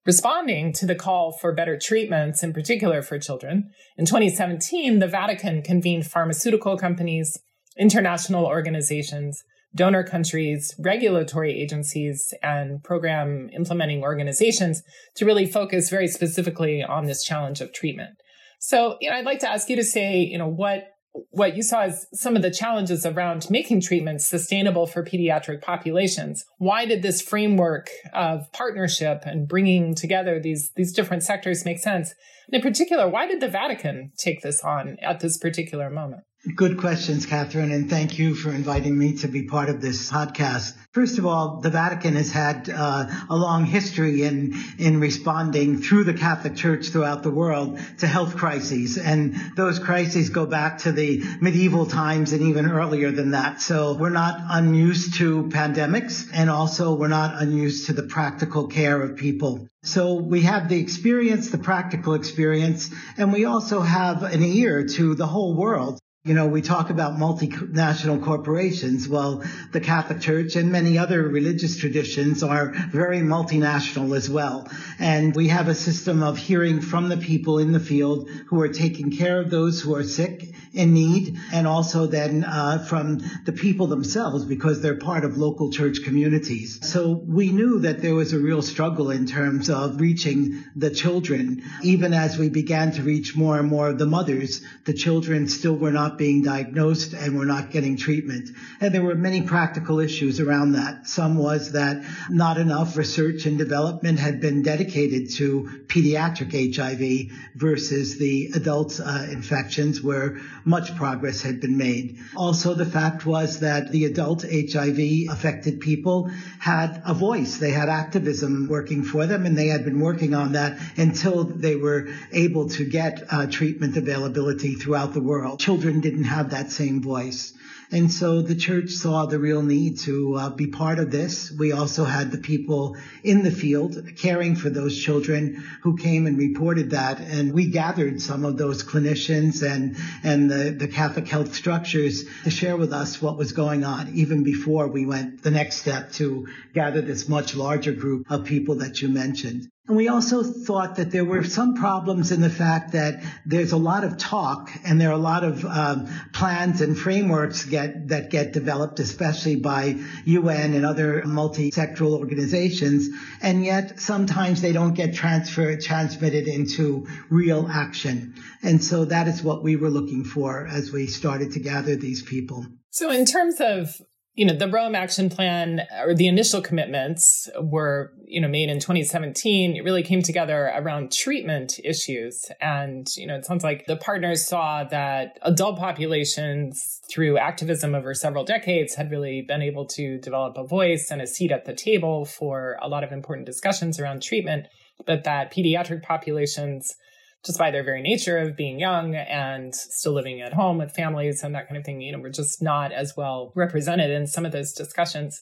Responding 0.06 0.74
to 0.74 0.86
the 0.86 0.96
call 0.96 1.32
for 1.32 1.54
better 1.54 1.80
treatments, 1.80 2.44
in 2.44 2.52
particular 2.52 3.02
for 3.02 3.18
children, 3.18 3.72
in 3.98 4.06
2017, 4.06 5.00
the 5.00 5.08
Vatican 5.08 5.62
convened 5.62 6.06
pharmaceutical 6.06 6.78
companies, 6.78 7.38
international 7.78 8.46
organizations, 8.46 9.44
donor 9.76 10.04
countries, 10.04 10.76
regulatory 10.78 11.60
agencies, 11.60 12.34
and 12.44 12.84
program 12.84 13.50
implementing 13.56 14.04
organizations 14.04 14.84
to 15.16 15.26
really 15.26 15.46
focus 15.46 15.90
very 15.90 16.08
specifically 16.08 16.84
on 16.84 17.06
this 17.06 17.24
challenge 17.24 17.62
of 17.62 17.74
treatment. 17.74 18.12
So, 18.60 18.98
you 19.02 19.10
know, 19.10 19.16
I'd 19.16 19.26
like 19.26 19.40
to 19.40 19.50
ask 19.50 19.70
you 19.70 19.76
to 19.78 19.84
say, 19.84 20.18
you 20.18 20.38
know, 20.38 20.48
what 20.48 20.93
what 21.30 21.56
you 21.56 21.64
saw 21.64 21.82
as 21.82 22.08
some 22.14 22.36
of 22.36 22.42
the 22.42 22.52
challenges 22.52 23.06
around 23.06 23.50
making 23.50 23.82
treatments 23.82 24.28
sustainable 24.28 24.88
for 24.88 25.04
pediatric 25.04 25.62
populations. 25.62 26.46
Why 26.58 26.86
did 26.86 27.02
this 27.02 27.22
framework 27.22 27.90
of 28.14 28.52
partnership 28.52 29.24
and 29.26 29.48
bringing 29.48 29.96
together 29.96 30.40
these, 30.40 30.72
these 30.76 30.94
different 30.94 31.24
sectors 31.24 31.66
make 31.66 31.80
sense? 31.80 32.14
And 32.48 32.56
in 32.56 32.62
particular, 32.62 33.08
why 33.08 33.28
did 33.28 33.42
the 33.42 33.48
Vatican 33.48 34.12
take 34.18 34.42
this 34.42 34.62
on 34.62 34.98
at 35.02 35.20
this 35.20 35.38
particular 35.38 35.90
moment? 35.90 36.24
Good 36.44 36.78
questions, 36.78 37.26
Katherine, 37.26 37.72
and 37.72 37.90
thank 37.90 38.20
you 38.20 38.36
for 38.36 38.50
inviting 38.50 38.98
me 38.98 39.14
to 39.20 39.30
be 39.30 39.44
part 39.44 39.70
of 39.70 39.80
this 39.80 40.12
podcast. 40.12 40.74
First 40.92 41.18
of 41.18 41.26
all, 41.26 41.62
the 41.62 41.70
Vatican 41.70 42.16
has 42.16 42.34
had 42.34 42.70
uh, 42.70 43.08
a 43.30 43.36
long 43.38 43.64
history 43.64 44.24
in 44.24 44.54
in 44.78 45.00
responding 45.00 45.82
through 45.82 46.04
the 46.04 46.14
Catholic 46.14 46.58
Church 46.58 46.90
throughout 46.90 47.24
the 47.24 47.32
world 47.32 47.80
to 48.00 48.08
health 48.08 48.36
crises, 48.36 48.98
and 48.98 49.38
those 49.56 49.80
crises 49.80 50.32
go 50.32 50.46
back 50.46 50.80
to 50.80 50.92
the 50.92 51.24
medieval 51.40 51.86
times 51.86 52.34
and 52.34 52.42
even 52.42 52.70
earlier 52.70 53.10
than 53.10 53.32
that. 53.32 53.62
So 53.62 53.94
we're 53.94 54.10
not 54.10 54.38
unused 54.50 55.14
to 55.20 55.44
pandemics, 55.44 56.30
and 56.34 56.50
also 56.50 56.94
we're 56.94 57.08
not 57.08 57.42
unused 57.42 57.86
to 57.86 57.94
the 57.94 58.04
practical 58.04 58.68
care 58.68 59.02
of 59.02 59.16
people. 59.16 59.70
So 59.84 60.16
we 60.16 60.42
have 60.42 60.68
the 60.68 60.82
experience, 60.82 61.52
the 61.52 61.58
practical 61.58 62.16
experience, 62.16 62.90
and 63.18 63.32
we 63.32 63.46
also 63.46 63.80
have 63.80 64.24
an 64.24 64.44
ear 64.44 64.86
to 64.86 65.16
the 65.16 65.26
whole 65.26 65.56
world 65.56 66.00
You 66.26 66.34
know, 66.34 66.48
we 66.48 66.62
talk 66.62 66.90
about 66.90 67.18
multinational 67.18 68.24
corporations. 68.24 69.10
Well, 69.10 69.44
the 69.74 69.82
Catholic 69.82 70.22
Church 70.22 70.56
and 70.56 70.72
many 70.72 70.98
other 70.98 71.22
religious 71.22 71.76
traditions 71.76 72.44
are 72.44 72.72
very 72.92 73.20
multinational 73.20 74.16
as 74.16 74.30
well. 74.30 74.72
And 75.00 75.36
we 75.36 75.50
have 75.50 75.68
a 75.68 75.76
system 75.76 76.24
of 76.24 76.38
hearing 76.38 76.80
from 76.80 77.10
the 77.10 77.18
people 77.18 77.60
in 77.60 77.74
the 77.74 77.80
field 77.82 78.30
who 78.48 78.62
are 78.62 78.70
taking 78.70 79.12
care 79.12 79.42
of 79.42 79.50
those 79.50 79.82
who 79.82 79.96
are 79.96 80.04
sick 80.06 80.54
in 80.72 80.94
need, 80.94 81.38
and 81.52 81.68
also 81.68 82.08
then 82.08 82.44
uh, 82.44 82.80
from 82.80 83.22
the 83.46 83.52
people 83.52 83.88
themselves 83.88 84.46
because 84.46 84.82
they're 84.82 84.96
part 84.96 85.24
of 85.24 85.38
local 85.38 85.72
church 85.72 86.00
communities. 86.04 86.80
So 86.90 87.22
we 87.28 87.52
knew 87.52 87.80
that 87.82 88.02
there 88.02 88.16
was 88.16 88.34
a 88.34 88.40
real 88.40 88.62
struggle 88.62 89.12
in 89.12 89.28
terms 89.28 89.70
of 89.70 90.00
reaching 90.00 90.64
the 90.76 90.90
children. 90.90 91.64
Even 91.84 92.14
as 92.14 92.38
we 92.38 92.50
began 92.50 92.94
to 92.94 93.04
reach 93.04 93.36
more 93.36 93.60
and 93.60 93.68
more 93.68 93.90
of 93.90 94.00
the 94.00 94.08
mothers, 94.08 94.62
the 94.86 94.94
children 94.94 95.48
still 95.48 95.76
were 95.76 95.92
not 95.92 96.13
being 96.18 96.44
diagnosed 96.44 97.14
and 97.14 97.38
were 97.38 97.46
not 97.46 97.72
getting 97.72 97.98
treatment. 97.98 98.50
And 98.80 98.94
there 98.94 99.02
were 99.02 99.16
many 99.16 99.42
practical 99.42 100.00
issues 100.00 100.40
around 100.40 100.74
that. 100.74 101.08
Some 101.08 101.38
was 101.38 101.74
that 101.74 102.04
not 102.30 102.58
enough 102.58 102.98
research 102.98 103.46
and 103.46 103.58
development 103.58 104.20
had 104.20 104.42
been 104.42 104.64
dedicated 104.64 105.32
to 105.32 105.84
pediatric 105.88 106.76
HIV 106.76 107.36
versus 107.56 108.18
the 108.18 108.52
adult 108.56 109.00
uh, 109.00 109.26
infections 109.30 110.02
where 110.02 110.40
much 110.66 110.96
progress 110.96 111.42
had 111.42 111.60
been 111.62 111.78
made. 111.78 112.20
Also, 112.36 112.74
the 112.74 112.86
fact 112.86 113.26
was 113.26 113.60
that 113.60 113.92
the 113.92 114.06
adult 114.06 114.44
HIV 114.44 115.30
affected 115.30 115.80
people 115.80 116.30
had 116.60 117.02
a 117.06 117.14
voice. 117.14 117.58
They 117.58 117.72
had 117.72 117.90
activism 117.90 118.68
working 118.70 119.04
for 119.04 119.26
them, 119.26 119.46
and 119.46 119.58
they 119.58 119.68
had 119.68 119.86
been 119.86 120.00
working 120.00 120.34
on 120.34 120.54
that 120.54 120.80
until 120.98 121.44
they 121.44 121.76
were 121.76 122.10
able 122.32 122.70
to 122.70 122.86
get 122.86 123.24
uh, 123.30 123.48
treatment 123.48 123.98
availability 123.98 124.76
throughout 124.76 125.14
the 125.14 125.22
world. 125.22 125.60
Children 125.60 126.02
didn't 126.04 126.26
have 126.26 126.52
that 126.52 126.72
same 126.72 127.02
voice. 127.02 127.54
And 127.92 128.12
so 128.12 128.42
the 128.42 128.56
church 128.56 128.90
saw 128.90 129.28
the 129.28 129.38
real 129.38 129.62
need 129.62 130.00
to 130.00 130.36
uh, 130.36 130.50
be 130.50 130.68
part 130.68 130.98
of 130.98 131.12
this. 131.12 131.52
We 131.52 131.74
also 131.74 132.04
had 132.04 132.32
the 132.32 132.40
people 132.40 132.98
in 133.24 133.44
the 133.44 133.52
field 133.52 134.16
caring 134.18 134.56
for 134.56 134.72
those 134.72 134.98
children 134.98 135.64
who 135.84 135.96
came 135.96 136.26
and 136.26 136.38
reported 136.38 136.92
that. 136.92 137.20
And 137.20 137.54
we 137.54 137.68
gathered 137.68 138.20
some 138.20 138.46
of 138.46 138.58
those 138.58 138.84
clinicians 138.84 139.62
and, 139.62 139.96
and 140.24 140.50
the, 140.50 140.72
the 140.72 140.88
Catholic 140.88 141.28
health 141.28 141.54
structures 141.54 142.26
to 142.44 142.50
share 142.50 142.78
with 142.78 142.94
us 142.94 143.22
what 143.22 143.38
was 143.38 143.52
going 143.52 143.84
on, 143.84 144.14
even 144.16 144.44
before 144.44 144.88
we 144.88 145.06
went 145.06 145.44
the 145.44 145.52
next 145.52 145.78
step 145.78 146.12
to 146.14 146.48
gather 146.74 147.02
this 147.02 147.30
much 147.30 147.56
larger 147.56 147.94
group 147.94 148.26
of 148.32 148.46
people 148.46 148.76
that 148.76 149.02
you 149.02 149.10
mentioned. 149.10 149.70
And 149.86 149.98
we 149.98 150.08
also 150.08 150.44
thought 150.44 150.96
that 150.96 151.12
there 151.12 151.26
were 151.26 151.44
some 151.44 151.76
problems 151.76 152.32
in 152.32 152.40
the 152.40 152.50
fact 152.50 152.94
that 152.94 153.22
there's 153.46 153.74
a 153.74 153.78
lot 153.78 154.06
of 154.06 154.18
talk 154.18 154.72
and 154.86 155.00
there 155.00 155.10
are 155.10 155.14
a 155.14 155.18
lot 155.18 155.44
of 155.44 155.66
um, 155.66 156.08
plans 156.32 156.80
and 156.80 156.98
frameworks 156.98 157.66
get, 157.66 158.08
that 158.08 158.30
get 158.30 158.54
developed, 158.54 159.02
especially 159.02 159.58
by 159.58 159.98
UN 160.24 160.74
and 160.74 160.86
other 160.86 161.24
multi-sectoral 161.26 162.18
organizations. 162.18 163.10
And 163.42 163.66
yet 163.66 164.00
sometimes 164.00 164.62
they 164.62 164.72
don't 164.72 164.94
get 164.94 165.16
transferred, 165.16 165.82
transmitted 165.82 166.48
into 166.48 167.06
real 167.30 167.68
action. 167.70 168.36
And 168.62 168.82
so 168.82 169.04
that 169.06 169.28
is 169.28 169.44
what 169.44 169.64
we 169.64 169.76
were 169.76 169.90
looking 169.90 170.24
for 170.24 170.66
as 170.66 170.94
we 170.94 171.08
started 171.08 171.52
to 171.54 171.60
gather 171.60 171.98
these 171.98 172.22
people. 172.22 172.66
So 172.92 173.12
in 173.12 173.26
terms 173.26 173.60
of 173.60 174.00
you 174.36 174.46
know, 174.46 174.54
the 174.56 174.68
Rome 174.68 174.96
Action 174.96 175.30
Plan 175.30 175.82
or 176.04 176.16
the 176.16 176.28
initial 176.28 176.60
commitments 176.60 177.48
were, 177.62 178.14
you 178.26 178.42
know, 178.42 178.48
made 178.48 178.70
in 178.70 178.80
2017. 178.80 179.76
It 179.76 179.84
really 179.84 180.02
came 180.02 180.24
together 180.24 180.72
around 180.76 181.12
treatment 181.12 181.80
issues. 181.84 182.46
And, 182.60 183.06
you 183.16 183.28
know, 183.28 183.36
it 183.36 183.46
sounds 183.46 183.64
like 183.64 183.86
the 183.86 183.96
partners 183.96 184.48
saw 184.48 184.86
that 184.86 185.38
adult 185.44 185.78
populations 185.78 187.00
through 187.12 187.38
activism 187.38 187.94
over 187.94 188.16
several 188.16 188.44
decades 188.44 188.96
had 188.96 189.12
really 189.12 189.44
been 189.48 189.62
able 189.62 189.86
to 189.90 190.18
develop 190.18 190.58
a 190.58 190.66
voice 190.66 191.12
and 191.12 191.22
a 191.22 191.28
seat 191.28 191.52
at 191.52 191.66
the 191.66 191.74
table 191.76 192.26
for 192.26 192.78
a 192.82 192.88
lot 192.88 193.04
of 193.04 193.12
important 193.12 193.46
discussions 193.46 194.00
around 194.00 194.24
treatment, 194.24 194.66
but 195.06 195.26
that 195.26 195.54
pediatric 195.54 196.02
populations 196.02 196.96
just 197.46 197.60
by 197.60 197.72
their 197.72 197.84
very 197.84 198.02
nature 198.02 198.38
of 198.38 198.56
being 198.56 198.80
young 198.80 199.16
and 199.16 199.76
still 199.76 200.14
living 200.14 200.42
at 200.42 200.54
home 200.54 200.78
with 200.78 200.94
families 200.94 201.44
and 201.44 201.54
that 201.56 201.68
kind 201.68 201.78
of 201.78 201.84
thing, 201.84 202.02
you 202.02 202.12
know, 202.12 202.20
we're 202.20 202.30
just 202.30 202.62
not 202.62 202.92
as 202.92 203.16
well 203.18 203.52
represented 203.56 204.10
in 204.10 204.28
some 204.28 204.46
of 204.46 204.52
those 204.52 204.72
discussions. 204.72 205.42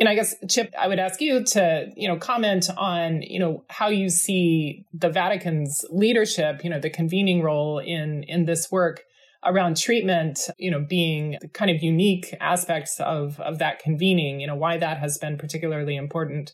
And 0.00 0.08
I 0.08 0.14
guess, 0.14 0.34
Chip, 0.48 0.74
I 0.78 0.88
would 0.88 0.98
ask 0.98 1.20
you 1.20 1.44
to, 1.44 1.86
you 1.96 2.08
know, 2.08 2.16
comment 2.16 2.68
on, 2.76 3.22
you 3.22 3.38
know, 3.38 3.64
how 3.68 3.88
you 3.88 4.08
see 4.08 4.84
the 4.92 5.10
Vatican's 5.10 5.84
leadership, 5.90 6.64
you 6.64 6.70
know, 6.70 6.80
the 6.80 6.90
convening 6.90 7.42
role 7.42 7.78
in 7.78 8.24
in 8.24 8.46
this 8.46 8.70
work 8.72 9.02
around 9.44 9.76
treatment, 9.76 10.48
you 10.58 10.70
know, 10.70 10.84
being 10.88 11.36
kind 11.52 11.70
of 11.70 11.82
unique 11.82 12.34
aspects 12.40 12.98
of 13.00 13.38
of 13.40 13.58
that 13.58 13.78
convening, 13.78 14.40
you 14.40 14.46
know, 14.46 14.56
why 14.56 14.76
that 14.76 14.98
has 14.98 15.18
been 15.18 15.36
particularly 15.36 15.94
important 15.94 16.52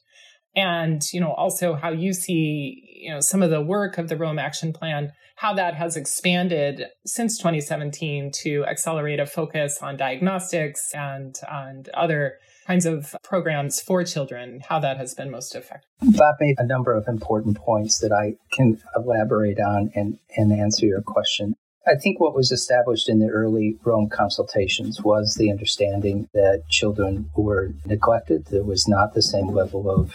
and 0.59 1.01
you 1.13 1.21
know 1.21 1.33
also 1.33 1.75
how 1.75 1.91
you 1.91 2.13
see 2.13 2.83
you 3.01 3.11
know 3.13 3.21
some 3.21 3.43
of 3.43 3.51
the 3.51 3.63
work 3.63 3.97
of 3.97 4.09
the 4.09 4.17
Rome 4.17 4.39
Action 4.39 4.73
Plan, 4.73 5.13
how 5.37 5.55
that 5.55 5.75
has 5.75 5.97
expanded 5.97 6.87
since 7.07 7.39
2017 7.39 8.33
to 8.43 8.65
accelerate 8.65 9.21
a 9.21 9.27
focus 9.27 9.79
on 9.81 9.97
diagnostics 9.97 10.93
and 10.95 11.37
and 11.49 11.89
other 11.91 12.35
kinds 12.67 12.85
of 12.85 13.17
programs 13.23 13.81
for 13.81 14.05
children, 14.05 14.61
how 14.69 14.79
that 14.81 14.99
has 14.99 15.15
been 15.15 15.31
most 15.31 15.55
effective. 15.55 15.89
Bob 16.03 16.35
made 16.39 16.57
a 16.59 16.67
number 16.67 16.93
of 16.93 17.09
important 17.09 17.57
points 17.57 18.01
that 18.01 18.13
I 18.13 18.35
can 18.53 18.79
elaborate 18.95 19.59
on 19.59 19.91
and, 19.95 20.19
and 20.37 20.53
answer 20.53 20.85
your 20.85 21.01
question. 21.01 21.55
I 21.87 21.95
think 21.95 22.21
what 22.21 22.35
was 22.35 22.53
established 22.53 23.09
in 23.09 23.21
the 23.21 23.29
early 23.29 23.79
Rome 23.85 24.11
consultations 24.11 25.01
was 25.03 25.37
the 25.37 25.51
understanding 25.51 26.29
that 26.35 26.65
children 26.69 27.31
were 27.35 27.73
neglected. 27.87 28.49
There 28.51 28.65
was 28.65 28.87
not 28.87 29.15
the 29.15 29.23
same 29.23 29.49
level 29.49 29.91
of 29.91 30.13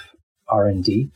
R&D 0.48 1.10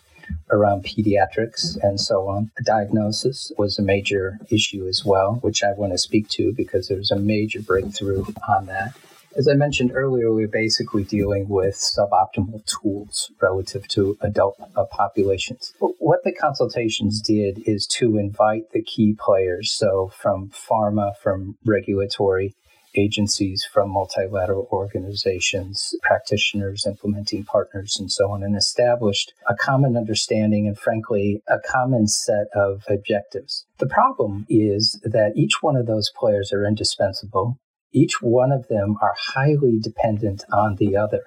around 0.51 0.83
pediatrics 0.83 1.77
and 1.81 1.99
so 1.99 2.27
on. 2.27 2.51
Diagnosis 2.63 3.51
was 3.57 3.79
a 3.79 3.83
major 3.83 4.39
issue 4.49 4.87
as 4.87 5.03
well, 5.05 5.35
which 5.41 5.63
I 5.63 5.71
want 5.73 5.93
to 5.93 5.97
speak 5.97 6.29
to 6.29 6.53
because 6.53 6.87
there 6.87 6.97
was 6.97 7.11
a 7.11 7.19
major 7.19 7.61
breakthrough 7.61 8.25
on 8.47 8.65
that. 8.67 8.93
As 9.37 9.47
I 9.47 9.53
mentioned 9.53 9.91
earlier, 9.93 10.33
we're 10.33 10.47
basically 10.47 11.03
dealing 11.03 11.47
with 11.47 11.75
suboptimal 11.75 12.65
tools 12.65 13.31
relative 13.39 13.87
to 13.89 14.17
adult 14.21 14.57
uh, 14.75 14.85
populations. 14.85 15.73
What 15.79 16.23
the 16.23 16.31
consultations 16.31 17.21
did 17.21 17.61
is 17.67 17.85
to 17.97 18.17
invite 18.17 18.71
the 18.71 18.81
key 18.81 19.15
players, 19.19 19.71
so 19.71 20.11
from 20.19 20.49
pharma, 20.49 21.15
from 21.21 21.55
regulatory, 21.63 22.55
agencies 22.97 23.65
from 23.71 23.91
multilateral 23.91 24.67
organizations, 24.71 25.93
practitioners, 26.01 26.85
implementing 26.85 27.43
partners, 27.45 27.95
and 27.99 28.11
so 28.11 28.31
on, 28.31 28.43
and 28.43 28.57
established 28.57 29.33
a 29.47 29.55
common 29.55 29.95
understanding 29.95 30.67
and, 30.67 30.77
frankly, 30.77 31.41
a 31.47 31.59
common 31.59 32.07
set 32.07 32.47
of 32.55 32.83
objectives. 32.89 33.65
The 33.77 33.87
problem 33.87 34.45
is 34.49 34.99
that 35.03 35.33
each 35.35 35.61
one 35.61 35.75
of 35.75 35.85
those 35.85 36.11
players 36.17 36.51
are 36.51 36.65
indispensable. 36.65 37.59
Each 37.93 38.21
one 38.21 38.51
of 38.51 38.67
them 38.67 38.97
are 39.01 39.15
highly 39.17 39.79
dependent 39.79 40.43
on 40.51 40.75
the 40.75 40.97
other 40.97 41.23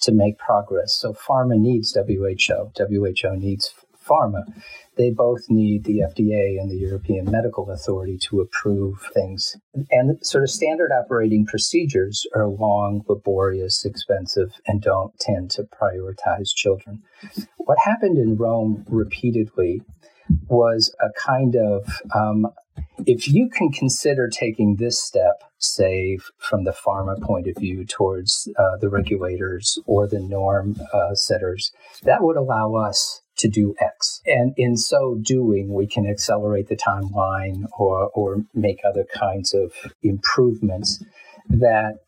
to 0.00 0.12
make 0.12 0.38
progress. 0.38 0.92
So 0.92 1.14
pharma 1.14 1.58
needs 1.58 1.96
WHO, 1.96 2.72
WHO 2.76 3.36
needs 3.36 3.72
pharma 4.08 4.44
they 4.96 5.10
both 5.10 5.42
need 5.48 5.84
the 5.84 6.00
FDA 6.00 6.58
and 6.60 6.70
the 6.70 6.76
European 6.76 7.30
Medical 7.30 7.70
Authority 7.70 8.18
to 8.22 8.40
approve 8.40 8.98
things. 9.14 9.56
And 9.90 10.18
sort 10.26 10.42
of 10.42 10.50
standard 10.50 10.90
operating 10.90 11.46
procedures 11.46 12.26
are 12.34 12.48
long, 12.48 13.04
laborious, 13.08 13.84
expensive, 13.84 14.52
and 14.66 14.80
don't 14.80 15.16
tend 15.18 15.50
to 15.52 15.64
prioritize 15.64 16.54
children. 16.54 17.02
What 17.58 17.78
happened 17.84 18.18
in 18.18 18.36
Rome 18.36 18.84
repeatedly 18.88 19.82
was 20.48 20.94
a 21.00 21.10
kind 21.20 21.54
of 21.56 22.00
um, 22.14 22.46
if 23.06 23.28
you 23.28 23.48
can 23.48 23.70
consider 23.70 24.28
taking 24.28 24.76
this 24.76 25.00
step, 25.02 25.42
say 25.58 26.18
from 26.38 26.64
the 26.64 26.72
pharma 26.72 27.20
point 27.22 27.46
of 27.46 27.56
view 27.56 27.84
towards 27.84 28.48
uh, 28.58 28.76
the 28.80 28.88
regulators 28.88 29.78
or 29.86 30.08
the 30.08 30.18
norm 30.18 30.76
uh, 30.92 31.14
setters, 31.14 31.72
that 32.02 32.22
would 32.22 32.36
allow 32.36 32.74
us 32.74 33.22
to 33.38 33.48
do 33.48 33.74
X. 33.80 34.22
And 34.26 34.54
in 34.56 34.76
so 34.76 35.16
doing, 35.20 35.72
we 35.72 35.86
can 35.86 36.06
accelerate 36.06 36.68
the 36.68 36.76
timeline 36.76 37.64
or, 37.78 38.10
or 38.14 38.44
make 38.54 38.80
other 38.84 39.04
kinds 39.04 39.54
of 39.54 39.72
improvements 40.02 41.04
that 41.48 41.98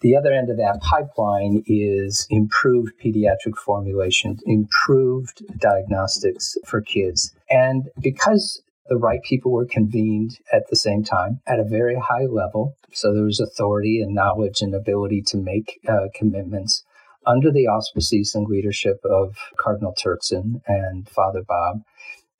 the 0.00 0.16
other 0.16 0.32
end 0.32 0.48
of 0.48 0.56
that 0.56 0.80
pipeline 0.80 1.62
is 1.66 2.26
improved 2.30 2.94
pediatric 3.04 3.56
formulation, 3.56 4.38
improved 4.46 5.42
diagnostics 5.58 6.56
for 6.64 6.80
kids. 6.80 7.34
And 7.50 7.90
because 8.00 8.62
the 8.88 8.96
right 8.96 9.22
people 9.22 9.52
were 9.52 9.66
convened 9.66 10.38
at 10.52 10.68
the 10.70 10.76
same 10.76 11.04
time 11.04 11.40
at 11.46 11.60
a 11.60 11.64
very 11.64 11.96
high 11.96 12.26
level, 12.26 12.76
so 12.92 13.12
there 13.12 13.24
was 13.24 13.40
authority 13.40 14.00
and 14.00 14.14
knowledge 14.14 14.62
and 14.62 14.74
ability 14.74 15.22
to 15.26 15.36
make 15.36 15.78
uh, 15.86 16.08
commitments 16.14 16.82
under 17.26 17.50
the 17.50 17.66
auspices 17.66 18.34
and 18.34 18.46
leadership 18.46 19.00
of 19.04 19.36
Cardinal 19.58 19.94
Turkson 19.94 20.62
and 20.66 21.08
Father 21.08 21.42
Bob. 21.42 21.82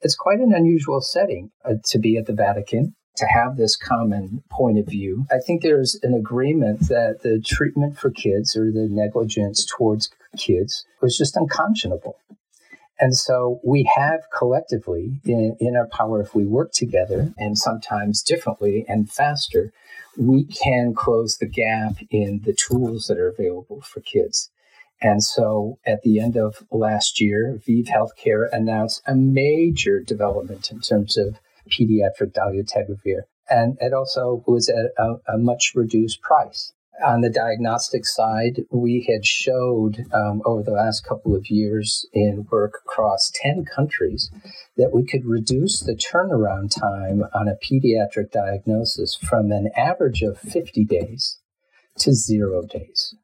It's 0.02 0.16
quite 0.16 0.40
an 0.40 0.54
unusual 0.54 1.00
setting 1.00 1.50
uh, 1.64 1.74
to 1.86 1.98
be 1.98 2.16
at 2.16 2.26
the 2.26 2.32
Vatican 2.32 2.94
to 3.16 3.26
have 3.26 3.56
this 3.56 3.76
common 3.76 4.42
point 4.50 4.78
of 4.78 4.86
view. 4.86 5.26
I 5.30 5.38
think 5.46 5.62
there's 5.62 5.98
an 6.02 6.14
agreement 6.14 6.88
that 6.88 7.20
the 7.22 7.40
treatment 7.44 7.98
for 7.98 8.10
kids 8.10 8.56
or 8.56 8.72
the 8.72 8.88
negligence 8.90 9.66
towards 9.66 10.10
kids 10.38 10.84
was 11.02 11.18
just 11.18 11.36
unconscionable. 11.36 12.16
And 12.98 13.16
so 13.16 13.60
we 13.64 13.90
have 13.96 14.20
collectively 14.36 15.20
in, 15.24 15.56
in 15.58 15.74
our 15.74 15.88
power, 15.88 16.20
if 16.20 16.34
we 16.34 16.44
work 16.44 16.72
together 16.72 17.32
and 17.38 17.56
sometimes 17.56 18.22
differently 18.22 18.84
and 18.88 19.10
faster, 19.10 19.72
we 20.18 20.44
can 20.44 20.94
close 20.94 21.38
the 21.38 21.46
gap 21.46 21.96
in 22.10 22.42
the 22.44 22.52
tools 22.52 23.06
that 23.06 23.18
are 23.18 23.28
available 23.28 23.80
for 23.80 24.00
kids. 24.00 24.50
And 25.02 25.22
so 25.22 25.78
at 25.86 26.02
the 26.02 26.20
end 26.20 26.36
of 26.36 26.62
last 26.70 27.20
year, 27.20 27.58
ViiV 27.66 27.86
Healthcare 27.88 28.48
announced 28.52 29.02
a 29.06 29.14
major 29.14 30.00
development 30.00 30.70
in 30.70 30.80
terms 30.80 31.16
of 31.16 31.38
pediatric 31.70 32.32
dolutegravir. 32.32 33.22
And 33.48 33.78
it 33.80 33.92
also 33.92 34.44
was 34.46 34.68
at 34.68 34.92
a, 34.98 35.34
a 35.34 35.38
much 35.38 35.72
reduced 35.74 36.20
price. 36.20 36.72
On 37.02 37.22
the 37.22 37.30
diagnostic 37.30 38.04
side, 38.04 38.66
we 38.70 39.06
had 39.10 39.24
showed 39.24 40.04
um, 40.12 40.42
over 40.44 40.62
the 40.62 40.72
last 40.72 41.02
couple 41.02 41.34
of 41.34 41.48
years 41.48 42.04
in 42.12 42.46
work 42.50 42.82
across 42.84 43.32
10 43.34 43.64
countries 43.64 44.30
that 44.76 44.92
we 44.92 45.06
could 45.06 45.24
reduce 45.24 45.80
the 45.80 45.94
turnaround 45.94 46.78
time 46.78 47.24
on 47.32 47.48
a 47.48 47.56
pediatric 47.56 48.30
diagnosis 48.30 49.16
from 49.16 49.50
an 49.50 49.70
average 49.74 50.20
of 50.20 50.38
50 50.38 50.84
days 50.84 51.38
to 51.96 52.12
zero 52.12 52.62
days. 52.66 53.14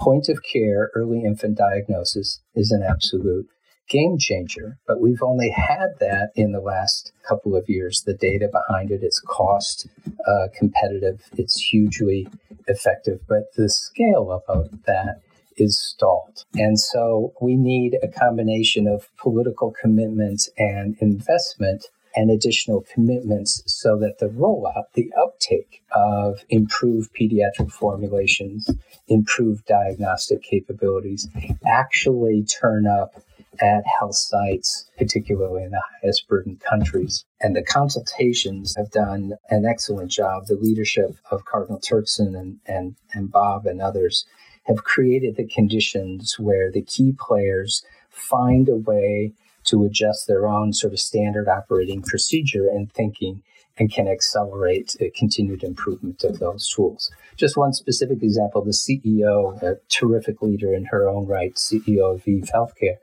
Point 0.00 0.30
of 0.30 0.42
care 0.42 0.90
early 0.94 1.24
infant 1.24 1.58
diagnosis 1.58 2.40
is 2.54 2.70
an 2.70 2.82
absolute 2.82 3.46
game 3.86 4.16
changer, 4.18 4.78
but 4.86 4.98
we've 4.98 5.22
only 5.22 5.50
had 5.50 5.90
that 6.00 6.30
in 6.34 6.52
the 6.52 6.60
last 6.60 7.12
couple 7.28 7.54
of 7.54 7.68
years. 7.68 8.04
The 8.06 8.14
data 8.14 8.48
behind 8.50 8.90
it, 8.90 9.02
it's 9.02 9.20
cost 9.20 9.88
uh, 10.26 10.48
competitive, 10.56 11.28
it's 11.36 11.60
hugely 11.60 12.28
effective, 12.66 13.20
but 13.28 13.52
the 13.56 13.68
scale 13.68 14.42
of 14.48 14.70
that 14.86 15.20
is 15.58 15.78
stalled. 15.78 16.44
And 16.54 16.80
so 16.80 17.34
we 17.42 17.54
need 17.54 17.98
a 18.02 18.08
combination 18.08 18.88
of 18.88 19.14
political 19.18 19.70
commitment 19.70 20.48
and 20.56 20.96
investment 21.00 21.88
and 22.14 22.30
additional 22.30 22.84
commitments 22.92 23.62
so 23.66 23.98
that 23.98 24.18
the 24.18 24.26
rollout, 24.26 24.84
the 24.94 25.12
uptake 25.20 25.82
of 25.92 26.44
improved 26.48 27.10
pediatric 27.14 27.70
formulations, 27.70 28.70
improved 29.08 29.64
diagnostic 29.66 30.42
capabilities 30.42 31.28
actually 31.66 32.44
turn 32.44 32.86
up 32.86 33.22
at 33.60 33.82
health 33.98 34.14
sites, 34.14 34.88
particularly 34.96 35.62
in 35.64 35.70
the 35.70 35.82
highest 36.00 36.26
burden 36.28 36.56
countries. 36.56 37.24
And 37.40 37.54
the 37.54 37.62
consultations 37.62 38.74
have 38.76 38.90
done 38.90 39.34
an 39.50 39.64
excellent 39.66 40.10
job. 40.10 40.46
The 40.46 40.54
leadership 40.54 41.16
of 41.30 41.44
Cardinal 41.44 41.80
Turkson 41.80 42.38
and, 42.38 42.58
and, 42.66 42.96
and 43.12 43.30
Bob 43.30 43.66
and 43.66 43.80
others 43.82 44.24
have 44.64 44.84
created 44.84 45.36
the 45.36 45.46
conditions 45.46 46.38
where 46.38 46.70
the 46.70 46.82
key 46.82 47.14
players 47.18 47.84
find 48.08 48.68
a 48.68 48.76
way 48.76 49.32
to 49.70 49.84
adjust 49.84 50.26
their 50.26 50.46
own 50.46 50.72
sort 50.72 50.92
of 50.92 51.00
standard 51.00 51.48
operating 51.48 52.02
procedure 52.02 52.68
and 52.68 52.92
thinking 52.92 53.42
and 53.78 53.92
can 53.92 54.08
accelerate 54.08 54.96
continued 55.16 55.64
improvement 55.64 56.22
of 56.24 56.38
those 56.38 56.68
tools. 56.68 57.10
Just 57.36 57.56
one 57.56 57.72
specific 57.72 58.22
example 58.22 58.62
the 58.62 58.72
CEO, 58.72 59.60
a 59.62 59.76
terrific 59.88 60.42
leader 60.42 60.74
in 60.74 60.84
her 60.86 61.08
own 61.08 61.26
right, 61.26 61.54
CEO 61.54 62.14
of 62.14 62.24
ViiV 62.24 62.50
Healthcare, 62.50 62.96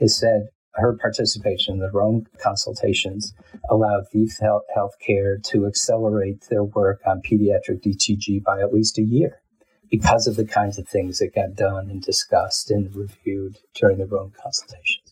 has 0.00 0.18
said 0.18 0.48
her 0.76 0.96
participation 0.96 1.74
in 1.74 1.80
the 1.80 1.90
Rome 1.90 2.26
consultations 2.42 3.34
allowed 3.68 4.06
ViiV 4.14 4.62
Healthcare 4.74 5.42
to 5.44 5.66
accelerate 5.66 6.46
their 6.48 6.64
work 6.64 7.02
on 7.04 7.20
pediatric 7.20 7.82
DTG 7.82 8.42
by 8.42 8.60
at 8.60 8.72
least 8.72 8.96
a 8.98 9.02
year 9.02 9.40
because 9.90 10.26
of 10.26 10.36
the 10.36 10.46
kinds 10.46 10.78
of 10.78 10.88
things 10.88 11.18
that 11.18 11.34
got 11.34 11.54
done 11.54 11.90
and 11.90 12.00
discussed 12.00 12.70
and 12.70 12.96
reviewed 12.96 13.58
during 13.74 13.98
the 13.98 14.06
Rome 14.06 14.32
consultations. 14.42 15.11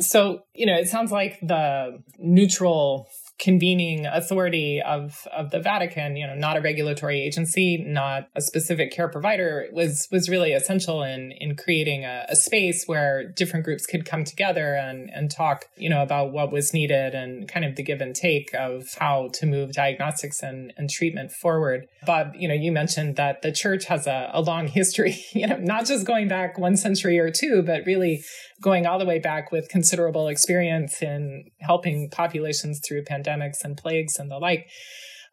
So, 0.00 0.44
you 0.54 0.66
know, 0.66 0.76
it 0.76 0.88
sounds 0.88 1.12
like 1.12 1.38
the 1.40 2.02
neutral 2.18 3.08
convening 3.40 4.04
authority 4.06 4.82
of 4.82 5.26
of 5.34 5.50
the 5.50 5.58
Vatican, 5.58 6.14
you 6.14 6.26
know, 6.26 6.34
not 6.34 6.56
a 6.56 6.60
regulatory 6.60 7.20
agency, 7.20 7.78
not 7.78 8.28
a 8.36 8.42
specific 8.42 8.92
care 8.92 9.08
provider, 9.08 9.66
was 9.72 10.06
was 10.12 10.28
really 10.28 10.52
essential 10.52 11.02
in 11.02 11.32
in 11.32 11.56
creating 11.56 12.04
a, 12.04 12.26
a, 12.28 12.36
space 12.36 12.84
where 12.86 13.32
different 13.36 13.64
groups 13.64 13.86
could 13.86 14.04
come 14.04 14.24
together 14.24 14.74
and 14.74 15.10
and 15.10 15.30
talk, 15.30 15.64
you 15.76 15.88
know, 15.88 16.02
about 16.02 16.32
what 16.32 16.52
was 16.52 16.74
needed 16.74 17.14
and 17.14 17.48
kind 17.48 17.64
of 17.64 17.76
the 17.76 17.82
give 17.82 18.00
and 18.00 18.14
take 18.14 18.54
of 18.54 18.84
how 18.98 19.28
to 19.32 19.46
move 19.46 19.72
diagnostics 19.72 20.42
and, 20.42 20.72
and 20.76 20.90
treatment 20.90 21.32
forward. 21.32 21.86
Bob, 22.04 22.32
you 22.36 22.46
know, 22.46 22.54
you 22.54 22.70
mentioned 22.70 23.16
that 23.16 23.40
the 23.42 23.52
church 23.52 23.86
has 23.86 24.06
a, 24.06 24.30
a 24.34 24.42
long 24.42 24.68
history, 24.68 25.24
you 25.32 25.46
know, 25.46 25.56
not 25.56 25.86
just 25.86 26.06
going 26.06 26.28
back 26.28 26.58
one 26.58 26.76
century 26.76 27.18
or 27.18 27.30
two, 27.30 27.62
but 27.62 27.86
really 27.86 28.22
going 28.60 28.86
all 28.86 28.98
the 28.98 29.06
way 29.06 29.18
back 29.18 29.50
with 29.50 29.68
considerable 29.68 30.28
experience 30.28 31.00
in 31.02 31.44
helping 31.60 32.10
populations 32.10 32.80
through 32.86 33.02
pandemics 33.30 33.64
and 33.64 33.76
plagues 33.76 34.18
and 34.18 34.30
the 34.30 34.38
like. 34.38 34.68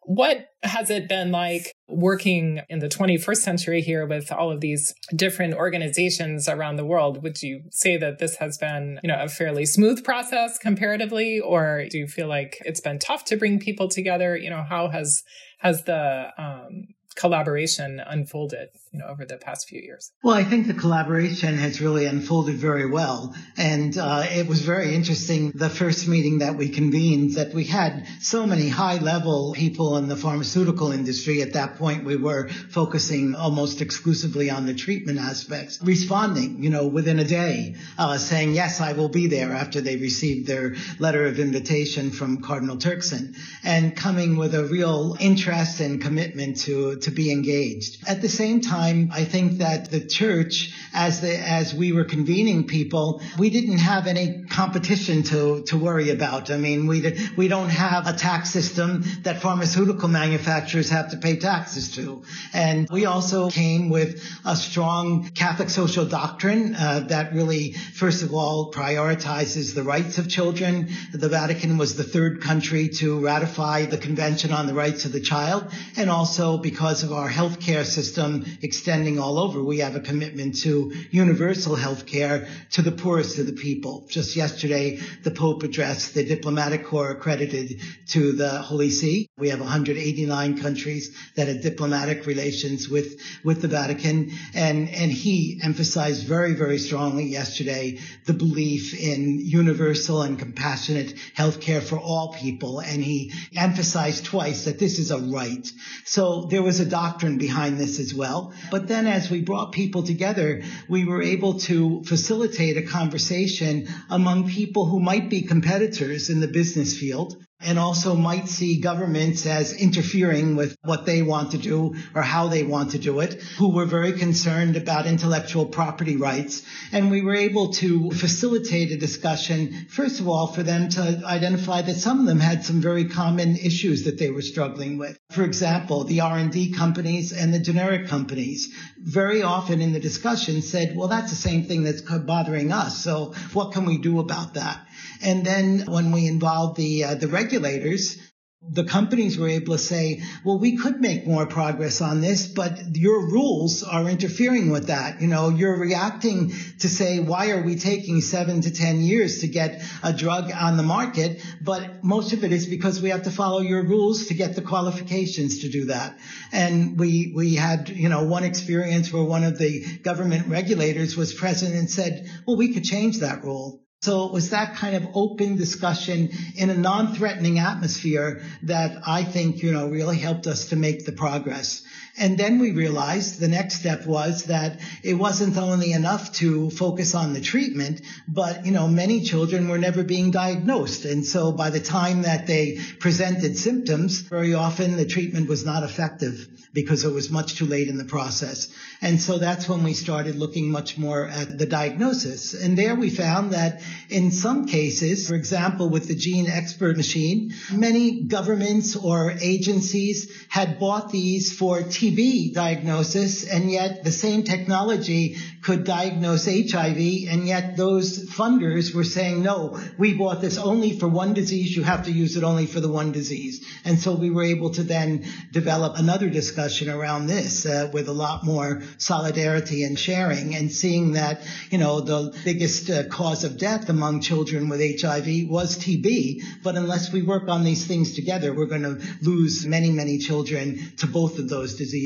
What 0.04 0.46
has 0.62 0.88
it 0.88 1.06
been 1.06 1.32
like 1.32 1.72
working 1.86 2.62
in 2.70 2.78
the 2.78 2.88
21st 2.88 3.36
century 3.36 3.82
here 3.82 4.06
with 4.06 4.32
all 4.32 4.50
of 4.50 4.60
these 4.60 4.94
different 5.14 5.52
organizations 5.52 6.48
around 6.48 6.76
the 6.76 6.86
world? 6.86 7.22
Would 7.22 7.42
you 7.42 7.64
say 7.70 7.98
that 7.98 8.18
this 8.18 8.36
has 8.36 8.56
been, 8.56 9.00
you 9.02 9.08
know, 9.08 9.20
a 9.22 9.28
fairly 9.28 9.66
smooth 9.66 10.02
process 10.02 10.56
comparatively, 10.56 11.40
or 11.40 11.84
do 11.90 11.98
you 11.98 12.06
feel 12.06 12.26
like 12.26 12.56
it's 12.64 12.80
been 12.80 12.98
tough 12.98 13.24
to 13.26 13.36
bring 13.36 13.58
people 13.58 13.88
together? 13.88 14.34
You 14.34 14.48
know, 14.48 14.64
how 14.66 14.88
has 14.88 15.22
has 15.58 15.84
the 15.84 16.28
um, 16.38 16.86
collaboration 17.16 18.00
unfolded, 18.00 18.68
you 18.92 18.98
know, 19.00 19.06
over 19.06 19.24
the 19.24 19.36
past 19.36 19.68
few 19.68 19.80
years? 19.80 20.12
Well, 20.22 20.34
I 20.34 20.44
think 20.44 20.66
the 20.66 20.74
collaboration 20.74 21.56
has 21.58 21.80
really 21.80 22.06
unfolded 22.06 22.56
very 22.56 22.88
well. 22.88 23.34
And 23.56 23.96
uh, 23.98 24.24
it 24.28 24.46
was 24.46 24.60
very 24.60 24.94
interesting 24.94 25.50
the 25.54 25.68
first 25.68 26.08
meeting 26.08 26.38
that 26.38 26.54
we 26.56 26.68
convened 26.68 27.34
that 27.34 27.52
we 27.52 27.64
had 27.64 28.06
so 28.20 28.46
many 28.46 28.68
high 28.68 28.98
level 28.98 29.52
people 29.54 29.96
in 29.96 30.08
the 30.08 30.16
pharmaceutical 30.16 30.92
industry. 30.92 31.42
At 31.42 31.54
that 31.54 31.76
point, 31.76 32.04
we 32.04 32.16
were 32.16 32.48
focusing 32.48 33.34
almost 33.34 33.80
exclusively 33.80 34.50
on 34.50 34.66
the 34.66 34.74
treatment 34.74 35.18
aspects, 35.18 35.80
responding, 35.82 36.62
you 36.62 36.70
know, 36.70 36.86
within 36.86 37.18
a 37.18 37.24
day, 37.24 37.74
uh, 37.98 38.18
saying, 38.18 38.54
yes, 38.54 38.80
I 38.80 38.92
will 38.92 39.08
be 39.08 39.26
there 39.26 39.52
after 39.52 39.80
they 39.80 39.96
received 39.96 40.46
their 40.46 40.76
letter 40.98 41.26
of 41.26 41.40
invitation 41.40 42.10
from 42.10 42.42
Cardinal 42.42 42.76
Turkson 42.76 43.36
and 43.64 43.96
coming 43.96 44.36
with 44.36 44.54
a 44.54 44.64
real 44.64 45.16
interest 45.18 45.80
and 45.80 46.00
commitment 46.00 46.60
to, 46.60 46.96
to 46.96 47.08
to 47.08 47.14
be 47.14 47.32
engaged. 47.32 48.06
At 48.06 48.20
the 48.20 48.28
same 48.28 48.60
time, 48.60 48.77
I 49.12 49.24
think 49.24 49.58
that 49.58 49.90
the 49.90 50.00
church, 50.00 50.72
as 50.92 51.20
the, 51.20 51.36
as 51.36 51.74
we 51.74 51.92
were 51.92 52.04
convening 52.04 52.66
people, 52.66 53.20
we 53.38 53.50
didn't 53.50 53.78
have 53.78 54.06
any 54.06 54.44
competition 54.44 55.22
to, 55.24 55.62
to 55.64 55.78
worry 55.78 56.10
about. 56.10 56.50
I 56.50 56.56
mean, 56.56 56.86
we, 56.86 57.30
we 57.36 57.48
don't 57.48 57.68
have 57.68 58.06
a 58.06 58.12
tax 58.12 58.50
system 58.50 59.04
that 59.22 59.40
pharmaceutical 59.40 60.08
manufacturers 60.08 60.90
have 60.90 61.10
to 61.10 61.18
pay 61.18 61.36
taxes 61.36 61.94
to. 61.96 62.22
And 62.52 62.88
we 62.90 63.06
also 63.06 63.50
came 63.50 63.90
with 63.90 64.22
a 64.44 64.56
strong 64.56 65.30
Catholic 65.30 65.70
social 65.70 66.06
doctrine 66.06 66.74
uh, 66.74 67.00
that 67.08 67.32
really, 67.32 67.72
first 67.72 68.22
of 68.22 68.32
all, 68.32 68.72
prioritizes 68.72 69.74
the 69.74 69.82
rights 69.82 70.18
of 70.18 70.28
children. 70.28 70.88
The 71.12 71.28
Vatican 71.28 71.78
was 71.78 71.96
the 71.96 72.04
third 72.04 72.42
country 72.42 72.88
to 73.00 73.20
ratify 73.20 73.86
the 73.86 73.98
Convention 73.98 74.52
on 74.52 74.66
the 74.66 74.74
Rights 74.74 75.04
of 75.04 75.12
the 75.12 75.20
Child, 75.20 75.72
and 75.96 76.10
also 76.10 76.58
because 76.58 76.78
because 76.78 77.02
of 77.02 77.12
our 77.12 77.28
healthcare 77.28 77.84
system 77.84 78.44
extending 78.68 79.18
all 79.18 79.38
over, 79.38 79.64
we 79.64 79.78
have 79.78 79.96
a 79.96 80.00
commitment 80.00 80.58
to 80.58 80.92
universal 81.10 81.74
healthcare 81.74 82.46
to 82.72 82.82
the 82.82 82.92
poorest 82.92 83.38
of 83.38 83.46
the 83.46 83.54
people. 83.54 84.04
Just 84.10 84.36
yesterday, 84.36 85.00
the 85.22 85.30
Pope 85.30 85.62
addressed 85.62 86.12
the 86.12 86.22
diplomatic 86.22 86.84
corps 86.84 87.12
accredited 87.12 87.80
to 88.08 88.32
the 88.32 88.50
Holy 88.50 88.90
See. 88.90 89.30
We 89.38 89.48
have 89.48 89.60
189 89.60 90.60
countries 90.60 91.16
that 91.34 91.48
have 91.48 91.62
diplomatic 91.62 92.26
relations 92.26 92.90
with, 92.90 93.18
with 93.42 93.62
the 93.62 93.68
Vatican. 93.68 94.32
And, 94.54 94.90
and 94.90 95.10
he 95.10 95.58
emphasized 95.62 96.26
very, 96.26 96.52
very 96.52 96.76
strongly 96.76 97.24
yesterday 97.24 98.00
the 98.26 98.34
belief 98.34 98.92
in 98.92 99.40
universal 99.40 100.20
and 100.20 100.38
compassionate 100.38 101.14
healthcare 101.34 101.82
for 101.82 101.98
all 101.98 102.34
people. 102.34 102.80
And 102.80 103.02
he 103.02 103.32
emphasized 103.56 104.26
twice 104.26 104.66
that 104.66 104.78
this 104.78 104.98
is 104.98 105.10
a 105.10 105.18
right. 105.18 105.66
So 106.04 106.42
there 106.50 106.62
was 106.62 106.80
a 106.80 106.86
doctrine 106.86 107.38
behind 107.38 107.78
this 107.78 107.98
as 107.98 108.12
well. 108.12 108.52
But 108.70 108.88
then 108.88 109.06
as 109.06 109.30
we 109.30 109.40
brought 109.40 109.72
people 109.72 110.02
together, 110.02 110.62
we 110.88 111.04
were 111.04 111.22
able 111.22 111.60
to 111.60 112.02
facilitate 112.04 112.76
a 112.76 112.82
conversation 112.82 113.88
among 114.10 114.50
people 114.50 114.86
who 114.86 115.00
might 115.00 115.30
be 115.30 115.42
competitors 115.42 116.30
in 116.30 116.40
the 116.40 116.48
business 116.48 116.96
field 116.96 117.36
and 117.60 117.78
also 117.78 118.14
might 118.14 118.48
see 118.48 118.80
governments 118.80 119.44
as 119.44 119.72
interfering 119.72 120.54
with 120.54 120.76
what 120.84 121.06
they 121.06 121.22
want 121.22 121.50
to 121.50 121.58
do 121.58 121.94
or 122.14 122.22
how 122.22 122.46
they 122.48 122.62
want 122.62 122.92
to 122.92 122.98
do 122.98 123.18
it, 123.20 123.34
who 123.58 123.74
were 123.74 123.84
very 123.84 124.12
concerned 124.12 124.76
about 124.76 125.06
intellectual 125.06 125.66
property 125.66 126.16
rights. 126.16 126.62
And 126.92 127.10
we 127.10 127.20
were 127.20 127.34
able 127.34 127.72
to 127.74 128.10
facilitate 128.12 128.92
a 128.92 128.96
discussion, 128.96 129.86
first 129.90 130.20
of 130.20 130.28
all, 130.28 130.46
for 130.46 130.62
them 130.62 130.88
to 130.90 131.22
identify 131.24 131.82
that 131.82 131.96
some 131.96 132.20
of 132.20 132.26
them 132.26 132.38
had 132.38 132.64
some 132.64 132.80
very 132.80 133.06
common 133.06 133.56
issues 133.56 134.04
that 134.04 134.18
they 134.18 134.30
were 134.30 134.42
struggling 134.42 134.96
with. 134.96 135.18
For 135.30 135.42
example, 135.42 136.04
the 136.04 136.20
R&D 136.20 136.74
companies 136.74 137.32
and 137.32 137.52
the 137.52 137.58
generic 137.58 138.06
companies 138.06 138.72
very 138.98 139.42
often 139.42 139.80
in 139.80 139.92
the 139.92 140.00
discussion 140.00 140.62
said, 140.62 140.96
well, 140.96 141.08
that's 141.08 141.30
the 141.30 141.36
same 141.36 141.64
thing 141.64 141.82
that's 141.82 142.02
bothering 142.02 142.72
us. 142.72 143.02
So 143.02 143.34
what 143.52 143.72
can 143.72 143.84
we 143.84 143.98
do 143.98 144.20
about 144.20 144.54
that? 144.54 144.86
And 145.22 145.44
then 145.44 145.84
when 145.86 146.12
we 146.12 146.26
involved 146.26 146.76
the 146.76 147.04
uh, 147.04 147.14
the 147.14 147.28
regulators, 147.28 148.18
the 148.60 148.82
companies 148.82 149.38
were 149.38 149.48
able 149.48 149.74
to 149.74 149.78
say, 149.78 150.20
well, 150.44 150.58
we 150.58 150.76
could 150.76 151.00
make 151.00 151.26
more 151.26 151.46
progress 151.46 152.00
on 152.00 152.20
this, 152.20 152.48
but 152.48 152.96
your 152.96 153.30
rules 153.30 153.84
are 153.84 154.08
interfering 154.08 154.70
with 154.70 154.88
that. 154.88 155.20
You 155.20 155.28
know, 155.28 155.48
you're 155.48 155.78
reacting 155.78 156.52
to 156.80 156.88
say, 156.88 157.20
why 157.20 157.50
are 157.50 157.62
we 157.62 157.76
taking 157.76 158.20
seven 158.20 158.60
to 158.62 158.72
10 158.72 159.00
years 159.00 159.42
to 159.42 159.48
get 159.48 159.82
a 160.02 160.12
drug 160.12 160.50
on 160.52 160.76
the 160.76 160.82
market? 160.82 161.40
But 161.62 162.02
most 162.02 162.32
of 162.32 162.42
it 162.42 162.52
is 162.52 162.66
because 162.66 163.00
we 163.00 163.10
have 163.10 163.22
to 163.22 163.30
follow 163.30 163.60
your 163.60 163.84
rules 163.84 164.26
to 164.26 164.34
get 164.34 164.56
the 164.56 164.62
qualifications 164.62 165.60
to 165.60 165.70
do 165.70 165.86
that. 165.86 166.18
And 166.52 166.98
we, 166.98 167.32
we 167.34 167.54
had, 167.54 167.88
you 167.88 168.08
know, 168.08 168.24
one 168.24 168.42
experience 168.42 169.12
where 169.12 169.24
one 169.24 169.44
of 169.44 169.56
the 169.56 169.98
government 169.98 170.48
regulators 170.48 171.16
was 171.16 171.32
present 171.32 171.76
and 171.76 171.88
said, 171.88 172.28
well, 172.44 172.56
we 172.56 172.74
could 172.74 172.84
change 172.84 173.20
that 173.20 173.44
rule. 173.44 173.84
So 174.00 174.26
it 174.26 174.32
was 174.32 174.50
that 174.50 174.76
kind 174.76 174.94
of 174.94 175.08
open 175.14 175.56
discussion 175.56 176.30
in 176.54 176.70
a 176.70 176.74
non-threatening 176.74 177.58
atmosphere 177.58 178.42
that 178.62 179.02
I 179.04 179.24
think, 179.24 179.60
you 179.62 179.72
know, 179.72 179.88
really 179.88 180.18
helped 180.18 180.46
us 180.46 180.66
to 180.66 180.76
make 180.76 181.04
the 181.04 181.12
progress. 181.12 181.82
And 182.18 182.36
then 182.36 182.58
we 182.58 182.72
realized 182.72 183.38
the 183.38 183.48
next 183.48 183.76
step 183.76 184.06
was 184.06 184.44
that 184.44 184.80
it 185.02 185.14
wasn't 185.14 185.56
only 185.56 185.92
enough 185.92 186.32
to 186.34 186.70
focus 186.70 187.14
on 187.14 187.32
the 187.32 187.40
treatment, 187.40 188.00
but, 188.26 188.66
you 188.66 188.72
know, 188.72 188.88
many 188.88 189.22
children 189.22 189.68
were 189.68 189.78
never 189.78 190.02
being 190.02 190.30
diagnosed. 190.30 191.04
And 191.04 191.24
so 191.24 191.52
by 191.52 191.70
the 191.70 191.80
time 191.80 192.22
that 192.22 192.46
they 192.46 192.78
presented 192.98 193.56
symptoms, 193.56 194.20
very 194.20 194.54
often 194.54 194.96
the 194.96 195.06
treatment 195.06 195.48
was 195.48 195.64
not 195.64 195.82
effective 195.82 196.48
because 196.72 197.04
it 197.04 197.12
was 197.12 197.30
much 197.30 197.56
too 197.56 197.66
late 197.66 197.88
in 197.88 197.96
the 197.96 198.04
process. 198.04 198.68
And 199.00 199.20
so 199.20 199.38
that's 199.38 199.68
when 199.68 199.84
we 199.84 199.94
started 199.94 200.36
looking 200.36 200.70
much 200.70 200.98
more 200.98 201.26
at 201.26 201.56
the 201.56 201.66
diagnosis. 201.66 202.54
And 202.54 202.76
there 202.76 202.94
we 202.94 203.10
found 203.10 203.52
that 203.52 203.80
in 204.10 204.30
some 204.30 204.66
cases, 204.66 205.28
for 205.28 205.34
example, 205.34 205.88
with 205.88 206.08
the 206.08 206.14
GeneXpert 206.14 206.96
machine, 206.96 207.54
many 207.72 208.22
governments 208.22 208.96
or 208.96 209.32
agencies 209.40 210.30
had 210.48 210.78
bought 210.78 211.10
these 211.10 211.56
for 211.56 211.82
TB 212.08 212.54
diagnosis, 212.54 213.46
and 213.46 213.70
yet 213.70 214.04
the 214.04 214.12
same 214.12 214.42
technology 214.42 215.36
could 215.62 215.84
diagnose 215.84 216.46
HIV, 216.46 216.96
and 217.28 217.46
yet 217.46 217.76
those 217.76 218.30
funders 218.30 218.94
were 218.94 219.04
saying, 219.04 219.42
no, 219.42 219.78
we 219.98 220.14
bought 220.14 220.40
this 220.40 220.56
only 220.56 220.98
for 220.98 221.08
one 221.08 221.34
disease. 221.34 221.76
You 221.76 221.82
have 221.82 222.06
to 222.06 222.12
use 222.12 222.36
it 222.36 222.44
only 222.44 222.66
for 222.66 222.80
the 222.80 222.88
one 222.88 223.12
disease. 223.12 223.66
And 223.84 223.98
so 223.98 224.14
we 224.14 224.30
were 224.30 224.44
able 224.44 224.70
to 224.70 224.82
then 224.82 225.26
develop 225.52 225.98
another 225.98 226.30
discussion 226.30 226.88
around 226.88 227.26
this 227.26 227.66
uh, 227.66 227.90
with 227.92 228.08
a 228.08 228.12
lot 228.12 228.44
more 228.44 228.82
solidarity 228.98 229.84
and 229.84 229.98
sharing 229.98 230.54
and 230.54 230.72
seeing 230.72 231.12
that, 231.12 231.46
you 231.70 231.78
know, 231.78 232.00
the 232.00 232.38
biggest 232.44 232.88
uh, 232.90 233.04
cause 233.08 233.44
of 233.44 233.58
death 233.58 233.88
among 233.88 234.20
children 234.20 234.68
with 234.68 234.80
HIV 234.80 235.48
was 235.48 235.78
TB. 235.78 236.62
But 236.62 236.76
unless 236.76 237.12
we 237.12 237.22
work 237.22 237.48
on 237.48 237.64
these 237.64 237.86
things 237.86 238.14
together, 238.14 238.54
we're 238.54 238.66
going 238.66 238.82
to 238.82 239.02
lose 239.20 239.66
many, 239.66 239.90
many 239.90 240.18
children 240.18 240.92
to 240.98 241.06
both 241.06 241.38
of 241.38 241.48
those 241.48 241.74
diseases. 241.74 241.97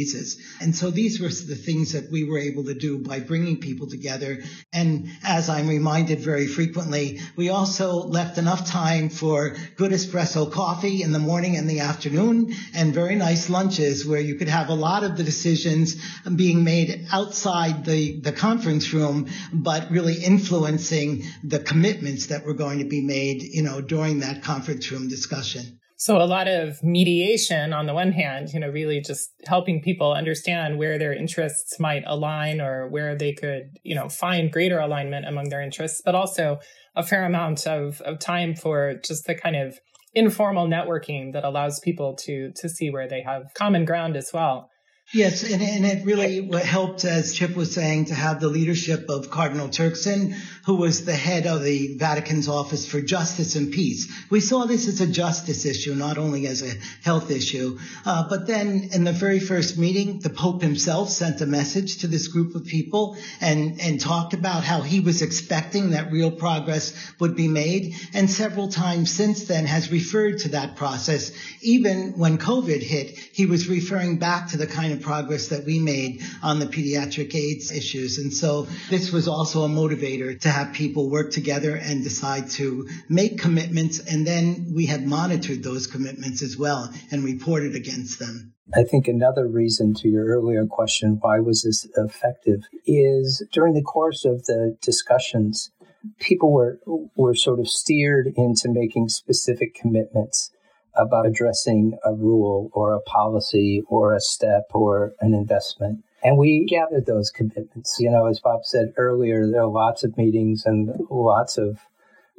And 0.60 0.74
so 0.74 0.90
these 0.90 1.20
were 1.20 1.28
the 1.28 1.56
things 1.56 1.92
that 1.92 2.10
we 2.10 2.24
were 2.24 2.38
able 2.38 2.64
to 2.64 2.74
do 2.74 2.98
by 2.98 3.20
bringing 3.20 3.58
people 3.58 3.88
together. 3.88 4.42
And 4.72 5.08
as 5.22 5.48
I'm 5.48 5.68
reminded 5.68 6.20
very 6.20 6.46
frequently, 6.46 7.20
we 7.36 7.50
also 7.50 7.94
left 7.94 8.38
enough 8.38 8.66
time 8.66 9.08
for 9.08 9.56
good 9.76 9.92
espresso 9.92 10.50
coffee 10.50 11.02
in 11.02 11.12
the 11.12 11.18
morning 11.18 11.56
and 11.56 11.68
the 11.68 11.80
afternoon 11.80 12.54
and 12.74 12.94
very 12.94 13.14
nice 13.14 13.50
lunches 13.50 14.06
where 14.06 14.20
you 14.20 14.36
could 14.36 14.48
have 14.48 14.68
a 14.68 14.74
lot 14.74 15.04
of 15.04 15.16
the 15.16 15.24
decisions 15.24 15.96
being 16.36 16.64
made 16.64 17.06
outside 17.12 17.84
the, 17.84 18.20
the 18.20 18.32
conference 18.32 18.92
room, 18.92 19.28
but 19.52 19.90
really 19.90 20.14
influencing 20.14 21.24
the 21.44 21.58
commitments 21.58 22.26
that 22.28 22.44
were 22.44 22.54
going 22.54 22.78
to 22.78 22.86
be 22.86 23.00
made, 23.00 23.42
you 23.42 23.62
know, 23.62 23.80
during 23.80 24.20
that 24.20 24.42
conference 24.42 24.90
room 24.90 25.08
discussion. 25.08 25.78
So 26.02 26.20
a 26.20 26.26
lot 26.26 26.48
of 26.48 26.82
mediation 26.82 27.72
on 27.72 27.86
the 27.86 27.94
one 27.94 28.10
hand, 28.10 28.48
you 28.52 28.58
know, 28.58 28.68
really 28.68 29.00
just 29.00 29.30
helping 29.46 29.80
people 29.80 30.12
understand 30.12 30.76
where 30.76 30.98
their 30.98 31.12
interests 31.12 31.78
might 31.78 32.02
align 32.08 32.60
or 32.60 32.88
where 32.88 33.16
they 33.16 33.32
could, 33.32 33.78
you 33.84 33.94
know, 33.94 34.08
find 34.08 34.50
greater 34.50 34.80
alignment 34.80 35.28
among 35.28 35.50
their 35.50 35.62
interests, 35.62 36.02
but 36.04 36.16
also 36.16 36.58
a 36.96 37.04
fair 37.04 37.24
amount 37.24 37.68
of, 37.68 38.00
of 38.00 38.18
time 38.18 38.56
for 38.56 38.94
just 39.06 39.28
the 39.28 39.36
kind 39.36 39.54
of 39.54 39.78
informal 40.12 40.66
networking 40.66 41.34
that 41.34 41.44
allows 41.44 41.78
people 41.78 42.16
to 42.16 42.50
to 42.56 42.68
see 42.68 42.90
where 42.90 43.06
they 43.06 43.22
have 43.22 43.44
common 43.54 43.84
ground 43.84 44.16
as 44.16 44.32
well. 44.34 44.70
Yes, 45.14 45.42
and, 45.42 45.62
and 45.62 45.84
it 45.84 46.06
really 46.06 46.48
helped, 46.64 47.04
as 47.04 47.34
Chip 47.34 47.54
was 47.54 47.72
saying, 47.72 48.06
to 48.06 48.14
have 48.14 48.40
the 48.40 48.48
leadership 48.48 49.10
of 49.10 49.30
Cardinal 49.30 49.68
Turkson, 49.68 50.34
who 50.64 50.76
was 50.76 51.04
the 51.04 51.14
head 51.14 51.46
of 51.46 51.62
the 51.62 51.96
Vatican's 51.96 52.48
Office 52.48 52.86
for 52.86 53.00
Justice 53.00 53.56
and 53.56 53.72
Peace. 53.72 54.12
We 54.30 54.40
saw 54.40 54.66
this 54.66 54.86
as 54.86 55.00
a 55.00 55.06
justice 55.06 55.66
issue, 55.66 55.94
not 55.94 56.18
only 56.18 56.46
as 56.46 56.62
a 56.62 56.72
health 57.04 57.30
issue. 57.30 57.78
Uh, 58.04 58.28
but 58.28 58.46
then 58.46 58.90
in 58.92 59.04
the 59.04 59.12
very 59.12 59.40
first 59.40 59.76
meeting, 59.76 60.20
the 60.20 60.30
Pope 60.30 60.62
himself 60.62 61.08
sent 61.10 61.40
a 61.40 61.46
message 61.46 61.98
to 61.98 62.06
this 62.06 62.28
group 62.28 62.54
of 62.54 62.64
people 62.64 63.16
and, 63.40 63.80
and 63.80 64.00
talked 64.00 64.34
about 64.34 64.62
how 64.62 64.82
he 64.82 65.00
was 65.00 65.20
expecting 65.20 65.90
that 65.90 66.12
real 66.12 66.30
progress 66.30 66.94
would 67.18 67.34
be 67.34 67.48
made. 67.48 67.94
And 68.14 68.30
several 68.30 68.68
times 68.68 69.10
since 69.10 69.44
then 69.44 69.66
has 69.66 69.90
referred 69.90 70.38
to 70.40 70.50
that 70.50 70.76
process. 70.76 71.32
Even 71.60 72.12
when 72.18 72.38
COVID 72.38 72.82
hit, 72.82 73.18
he 73.18 73.46
was 73.46 73.68
referring 73.68 74.18
back 74.18 74.50
to 74.50 74.56
the 74.56 74.66
kind 74.66 74.92
of 74.92 75.00
progress 75.00 75.48
that 75.48 75.64
we 75.64 75.80
made 75.80 76.22
on 76.42 76.60
the 76.60 76.66
pediatric 76.66 77.34
AIDS 77.34 77.72
issues. 77.72 78.18
And 78.18 78.32
so 78.32 78.68
this 78.90 79.10
was 79.10 79.26
also 79.26 79.64
a 79.64 79.68
motivator 79.68 80.38
to 80.40 80.51
have 80.52 80.72
people 80.72 81.10
work 81.10 81.32
together 81.32 81.74
and 81.76 82.04
decide 82.04 82.48
to 82.50 82.88
make 83.08 83.38
commitments. 83.38 83.98
And 83.98 84.26
then 84.26 84.72
we 84.74 84.86
have 84.86 85.02
monitored 85.02 85.62
those 85.62 85.86
commitments 85.86 86.42
as 86.42 86.56
well 86.56 86.92
and 87.10 87.24
reported 87.24 87.74
against 87.74 88.18
them. 88.18 88.52
I 88.74 88.84
think 88.84 89.08
another 89.08 89.46
reason 89.46 89.94
to 89.94 90.08
your 90.08 90.26
earlier 90.26 90.66
question, 90.66 91.18
why 91.20 91.40
was 91.40 91.62
this 91.62 91.86
effective, 91.96 92.62
is 92.86 93.44
during 93.52 93.74
the 93.74 93.82
course 93.82 94.24
of 94.24 94.44
the 94.44 94.76
discussions, 94.80 95.70
people 96.18 96.52
were 96.52 96.78
were 97.16 97.34
sort 97.34 97.60
of 97.60 97.68
steered 97.68 98.32
into 98.36 98.68
making 98.70 99.08
specific 99.08 99.74
commitments 99.74 100.50
about 100.94 101.26
addressing 101.26 101.98
a 102.04 102.12
rule 102.12 102.70
or 102.72 102.94
a 102.94 103.00
policy 103.00 103.82
or 103.88 104.14
a 104.14 104.20
step 104.20 104.64
or 104.72 105.12
an 105.20 105.34
investment. 105.34 106.04
And 106.22 106.38
we 106.38 106.64
gathered 106.64 107.06
those 107.06 107.30
commitments. 107.30 107.96
You 107.98 108.10
know, 108.10 108.26
as 108.26 108.40
Bob 108.40 108.64
said 108.64 108.92
earlier, 108.96 109.46
there 109.46 109.62
are 109.62 109.66
lots 109.66 110.04
of 110.04 110.16
meetings 110.16 110.64
and 110.64 110.90
lots 111.10 111.58
of 111.58 111.80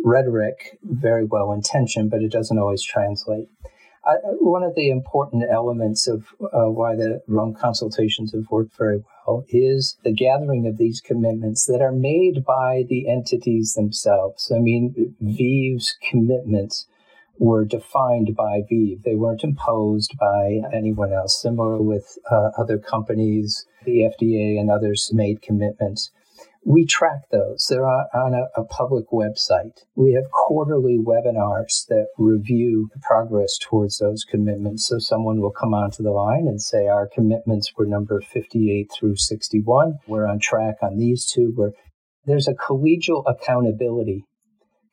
rhetoric, 0.03 0.77
very 0.83 1.25
well 1.25 1.51
intentioned, 1.51 2.09
but 2.09 2.21
it 2.21 2.31
doesn't 2.31 2.57
always 2.57 2.83
translate. 2.83 3.49
I, 4.05 4.15
one 4.41 4.63
of 4.63 4.75
the 4.75 4.89
important 4.89 5.45
elements 5.49 6.07
of 6.07 6.27
uh, 6.41 6.69
why 6.69 6.95
the 6.95 7.21
Rome 7.27 7.53
consultations 7.53 8.33
have 8.33 8.49
worked 8.51 8.75
very 8.77 9.01
well 9.25 9.45
is 9.47 9.97
the 10.03 10.13
gathering 10.13 10.67
of 10.67 10.77
these 10.77 10.99
commitments 10.99 11.65
that 11.67 11.81
are 11.81 11.93
made 11.93 12.43
by 12.45 12.83
the 12.89 13.09
entities 13.09 13.73
themselves. 13.73 14.51
I 14.53 14.59
mean, 14.59 15.15
ViiV's 15.23 15.95
commitments 16.09 16.85
were 17.39 17.63
defined 17.65 18.35
by 18.35 18.61
ViVE. 18.69 19.03
They 19.03 19.15
weren't 19.15 19.43
imposed 19.43 20.17
by 20.19 20.61
anyone 20.73 21.13
else. 21.13 21.41
Similar 21.41 21.81
with 21.81 22.17
uh, 22.29 22.49
other 22.57 22.77
companies, 22.77 23.65
the 23.85 24.09
FDA 24.11 24.59
and 24.59 24.69
others 24.69 25.09
made 25.13 25.41
commitments. 25.41 26.11
We 26.65 26.85
track 26.85 27.29
those. 27.29 27.67
They're 27.69 27.85
on 27.85 28.33
a, 28.33 28.47
a, 28.59 28.63
public 28.63 29.09
website. 29.09 29.83
We 29.95 30.13
have 30.13 30.31
quarterly 30.31 30.97
webinars 30.97 31.85
that 31.89 32.07
review 32.17 32.89
progress 33.01 33.57
towards 33.57 33.97
those 33.97 34.23
commitments. 34.23 34.87
So 34.87 34.97
someone 34.99 35.41
will 35.41 35.51
come 35.51 35.73
onto 35.73 36.03
the 36.03 36.11
line 36.11 36.47
and 36.47 36.61
say, 36.61 36.87
Our 36.87 37.07
commitments 37.07 37.73
were 37.75 37.85
number 37.85 38.21
58 38.21 38.89
through 38.97 39.17
61. 39.17 39.99
We're 40.07 40.25
on 40.25 40.39
track 40.39 40.75
on 40.81 40.97
these 40.97 41.25
two. 41.25 41.51
Where 41.53 41.71
there's 42.25 42.47
a 42.47 42.53
collegial 42.53 43.23
accountability 43.27 44.25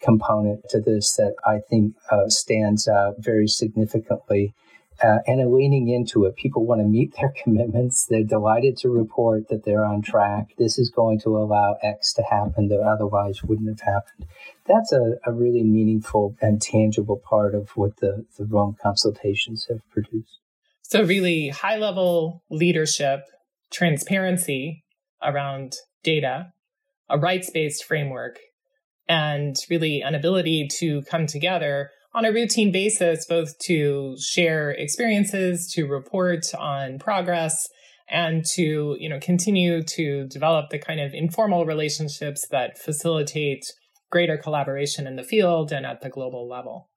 component 0.01 0.69
to 0.71 0.81
this 0.81 1.15
that 1.17 1.35
I 1.47 1.61
think 1.69 1.95
uh, 2.11 2.29
stands 2.29 2.89
out 2.89 3.17
very 3.19 3.47
significantly 3.47 4.55
uh, 5.03 5.19
and 5.27 5.53
leaning 5.53 5.89
into 5.89 6.25
it. 6.25 6.37
People 6.37 6.65
want 6.65 6.81
to 6.81 6.87
meet 6.87 7.15
their 7.17 7.33
commitments. 7.43 8.07
They're 8.07 8.23
delighted 8.23 8.77
to 8.79 8.89
report 8.89 9.49
that 9.49 9.65
they're 9.65 9.85
on 9.85 10.03
track. 10.03 10.55
This 10.59 10.79
is 10.79 10.91
going 10.91 11.21
to 11.21 11.37
allow 11.37 11.77
X 11.83 12.13
to 12.15 12.23
happen 12.23 12.69
that 12.69 12.81
otherwise 12.81 13.43
wouldn't 13.43 13.69
have 13.69 13.81
happened. 13.81 14.27
That's 14.67 14.93
a, 14.93 15.17
a 15.25 15.33
really 15.33 15.63
meaningful 15.63 16.37
and 16.41 16.61
tangible 16.61 17.17
part 17.17 17.55
of 17.55 17.71
what 17.71 17.97
the, 17.97 18.27
the 18.39 18.45
Rome 18.45 18.77
consultations 18.81 19.67
have 19.69 19.81
produced. 19.91 20.39
So, 20.83 21.05
really 21.05 21.49
high 21.49 21.77
level 21.77 22.43
leadership, 22.51 23.25
transparency 23.71 24.85
around 25.23 25.77
data, 26.03 26.53
a 27.09 27.19
rights 27.19 27.51
based 27.51 27.85
framework, 27.85 28.39
and 29.09 29.57
really 29.69 30.03
an 30.03 30.15
ability 30.15 30.69
to 30.79 31.03
come 31.03 31.27
together 31.27 31.91
on 32.15 32.25
a 32.25 32.33
routine 32.33 32.73
basis, 32.73 33.25
both 33.27 33.59
to 33.67 34.17
share 34.19 34.71
experiences, 34.71 35.71
to 35.75 35.87
report 35.87 36.45
on 36.59 36.99
progress, 36.99 37.69
and 38.09 38.45
to 38.55 38.97
you 38.99 39.09
know 39.09 39.21
continue 39.21 39.83
to 39.83 40.27
develop 40.27 40.71
the 40.71 40.79
kind 40.79 41.01
of 41.01 41.15
informal 41.15 41.65
relationships 41.65 42.47
that 42.51 42.79
facilitate 42.79 43.65
greater 44.11 44.37
collaboration 44.37 45.07
in 45.07 45.17
the 45.17 45.23
field 45.23 45.71
and 45.71 45.87
at 45.87 46.01
the 46.01 46.11
global 46.11 46.49
level. 46.49 46.89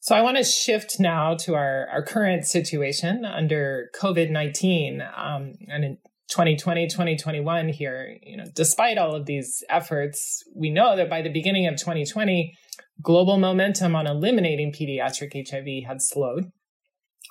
So 0.00 0.14
I 0.14 0.22
want 0.22 0.38
to 0.38 0.44
shift 0.44 0.98
now 0.98 1.34
to 1.40 1.54
our, 1.54 1.86
our 1.92 2.02
current 2.02 2.46
situation 2.46 3.26
under 3.26 3.90
COVID-19 4.00 5.02
um, 5.18 5.52
and 5.68 5.84
in 5.84 5.98
2020, 6.30 6.86
2021 6.86 7.68
here, 7.68 8.16
you 8.22 8.36
know, 8.36 8.44
despite 8.54 8.96
all 8.96 9.14
of 9.14 9.26
these 9.26 9.62
efforts, 9.68 10.42
we 10.54 10.70
know 10.70 10.96
that 10.96 11.10
by 11.10 11.20
the 11.20 11.32
beginning 11.32 11.66
of 11.66 11.76
2020, 11.76 12.54
Global 13.00 13.38
momentum 13.38 13.94
on 13.94 14.06
eliminating 14.06 14.72
pediatric 14.72 15.48
HIV 15.48 15.86
had 15.86 16.02
slowed, 16.02 16.50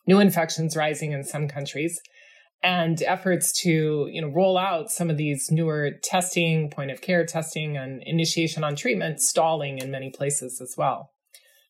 new 0.07 0.19
infections 0.19 0.77
rising 0.77 1.11
in 1.11 1.23
some 1.23 1.47
countries, 1.47 1.99
and 2.63 3.01
efforts 3.03 3.51
to 3.63 4.07
you 4.09 4.21
know 4.21 4.29
roll 4.29 4.57
out 4.57 4.89
some 4.89 5.09
of 5.09 5.17
these 5.17 5.51
newer 5.51 5.91
testing, 6.03 6.69
point 6.69 6.91
of 6.91 7.01
care 7.01 7.25
testing, 7.25 7.75
and 7.75 8.01
initiation 8.05 8.63
on 8.63 8.75
treatment 8.75 9.19
stalling 9.19 9.77
in 9.77 9.91
many 9.91 10.09
places 10.09 10.61
as 10.61 10.75
well. 10.77 11.11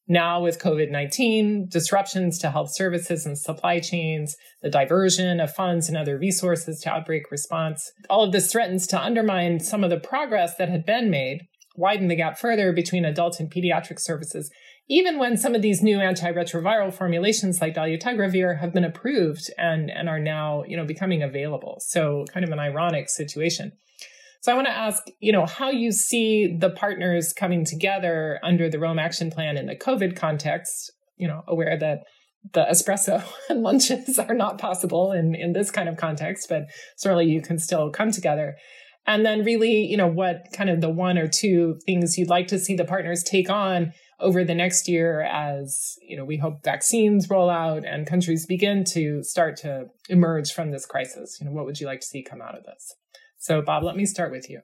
Now, 0.07 0.41
with 0.41 0.59
COVID 0.59 0.91
19, 0.91 1.67
disruptions 1.67 2.37
to 2.39 2.51
health 2.51 2.69
services 2.73 3.25
and 3.25 3.37
supply 3.37 3.79
chains, 3.79 4.37
the 4.61 4.69
diversion 4.69 5.39
of 5.39 5.53
funds 5.53 5.89
and 5.89 5.97
other 5.97 6.17
resources 6.17 6.79
to 6.81 6.91
outbreak 6.91 7.31
response, 7.31 7.91
all 8.09 8.23
of 8.23 8.31
this 8.31 8.51
threatens 8.51 8.85
to 8.87 9.01
undermine 9.01 9.59
some 9.59 9.83
of 9.83 9.89
the 9.89 9.99
progress 9.99 10.55
that 10.57 10.69
had 10.69 10.85
been 10.85 11.09
made 11.09 11.47
widen 11.77 12.07
the 12.07 12.15
gap 12.15 12.37
further 12.37 12.73
between 12.73 13.05
adult 13.05 13.39
and 13.39 13.49
pediatric 13.49 13.99
services, 13.99 14.51
even 14.89 15.19
when 15.19 15.37
some 15.37 15.55
of 15.55 15.61
these 15.61 15.81
new 15.81 15.99
antiretroviral 15.99 16.93
formulations 16.93 17.61
like 17.61 17.75
dolutegravir 17.75 18.59
have 18.59 18.73
been 18.73 18.83
approved 18.83 19.49
and, 19.57 19.89
and 19.89 20.09
are 20.09 20.19
now, 20.19 20.63
you 20.67 20.75
know, 20.75 20.85
becoming 20.85 21.21
available. 21.21 21.77
So 21.79 22.25
kind 22.33 22.43
of 22.43 22.51
an 22.51 22.59
ironic 22.59 23.09
situation. 23.09 23.71
So 24.41 24.51
I 24.51 24.55
want 24.55 24.67
to 24.67 24.73
ask, 24.73 25.03
you 25.19 25.31
know, 25.31 25.45
how 25.45 25.69
you 25.69 25.91
see 25.91 26.55
the 26.57 26.69
partners 26.69 27.33
coming 27.33 27.65
together 27.65 28.39
under 28.43 28.69
the 28.69 28.79
Rome 28.79 28.99
Action 28.99 29.29
Plan 29.29 29.57
in 29.57 29.65
the 29.65 29.75
COVID 29.75 30.15
context, 30.15 30.91
you 31.17 31.27
know, 31.27 31.43
aware 31.47 31.77
that 31.77 31.99
the 32.53 32.65
espresso 32.65 33.23
and 33.49 33.61
lunches 33.61 34.17
are 34.17 34.33
not 34.33 34.57
possible 34.57 35.11
in, 35.11 35.35
in 35.35 35.53
this 35.53 35.71
kind 35.71 35.89
of 35.89 35.97
context, 35.97 36.47
but 36.49 36.63
certainly 36.95 37.25
you 37.25 37.41
can 37.41 37.59
still 37.59 37.89
come 37.89 38.11
together. 38.11 38.55
And 39.07 39.25
then 39.25 39.45
really, 39.45 39.85
you 39.85 39.95
know, 39.95 40.07
what 40.07 40.47
kind 40.53 40.69
of 40.69 40.81
the 40.81 40.89
one 40.89 41.17
or 41.17 41.27
two 41.27 41.79
things 41.85 42.17
you'd 42.17 42.29
like 42.29 42.47
to 42.47 42.59
see 42.59 42.75
the 42.75 42.83
partners 42.83 43.23
take 43.23 43.49
on 43.49 43.93
over 44.19 44.43
the 44.43 44.53
next 44.53 44.89
year 44.89 45.21
as, 45.21 45.95
you 46.01 46.17
know, 46.17 46.25
we 46.25 46.37
hope 46.37 46.63
vaccines 46.63 47.29
roll 47.29 47.49
out 47.49 47.85
and 47.85 48.05
countries 48.05 48.45
begin 48.45 48.83
to 48.83 49.23
start 49.23 49.55
to 49.57 49.85
emerge 50.09 50.51
from 50.51 50.71
this 50.71 50.85
crisis. 50.85 51.37
You 51.39 51.45
know, 51.45 51.53
what 51.53 51.65
would 51.65 51.79
you 51.79 51.87
like 51.87 52.01
to 52.01 52.05
see 52.05 52.21
come 52.21 52.41
out 52.41 52.57
of 52.57 52.65
this? 52.65 52.95
So, 53.37 53.61
Bob, 53.61 53.83
let 53.83 53.95
me 53.95 54.05
start 54.05 54.31
with 54.31 54.49
you. 54.49 54.61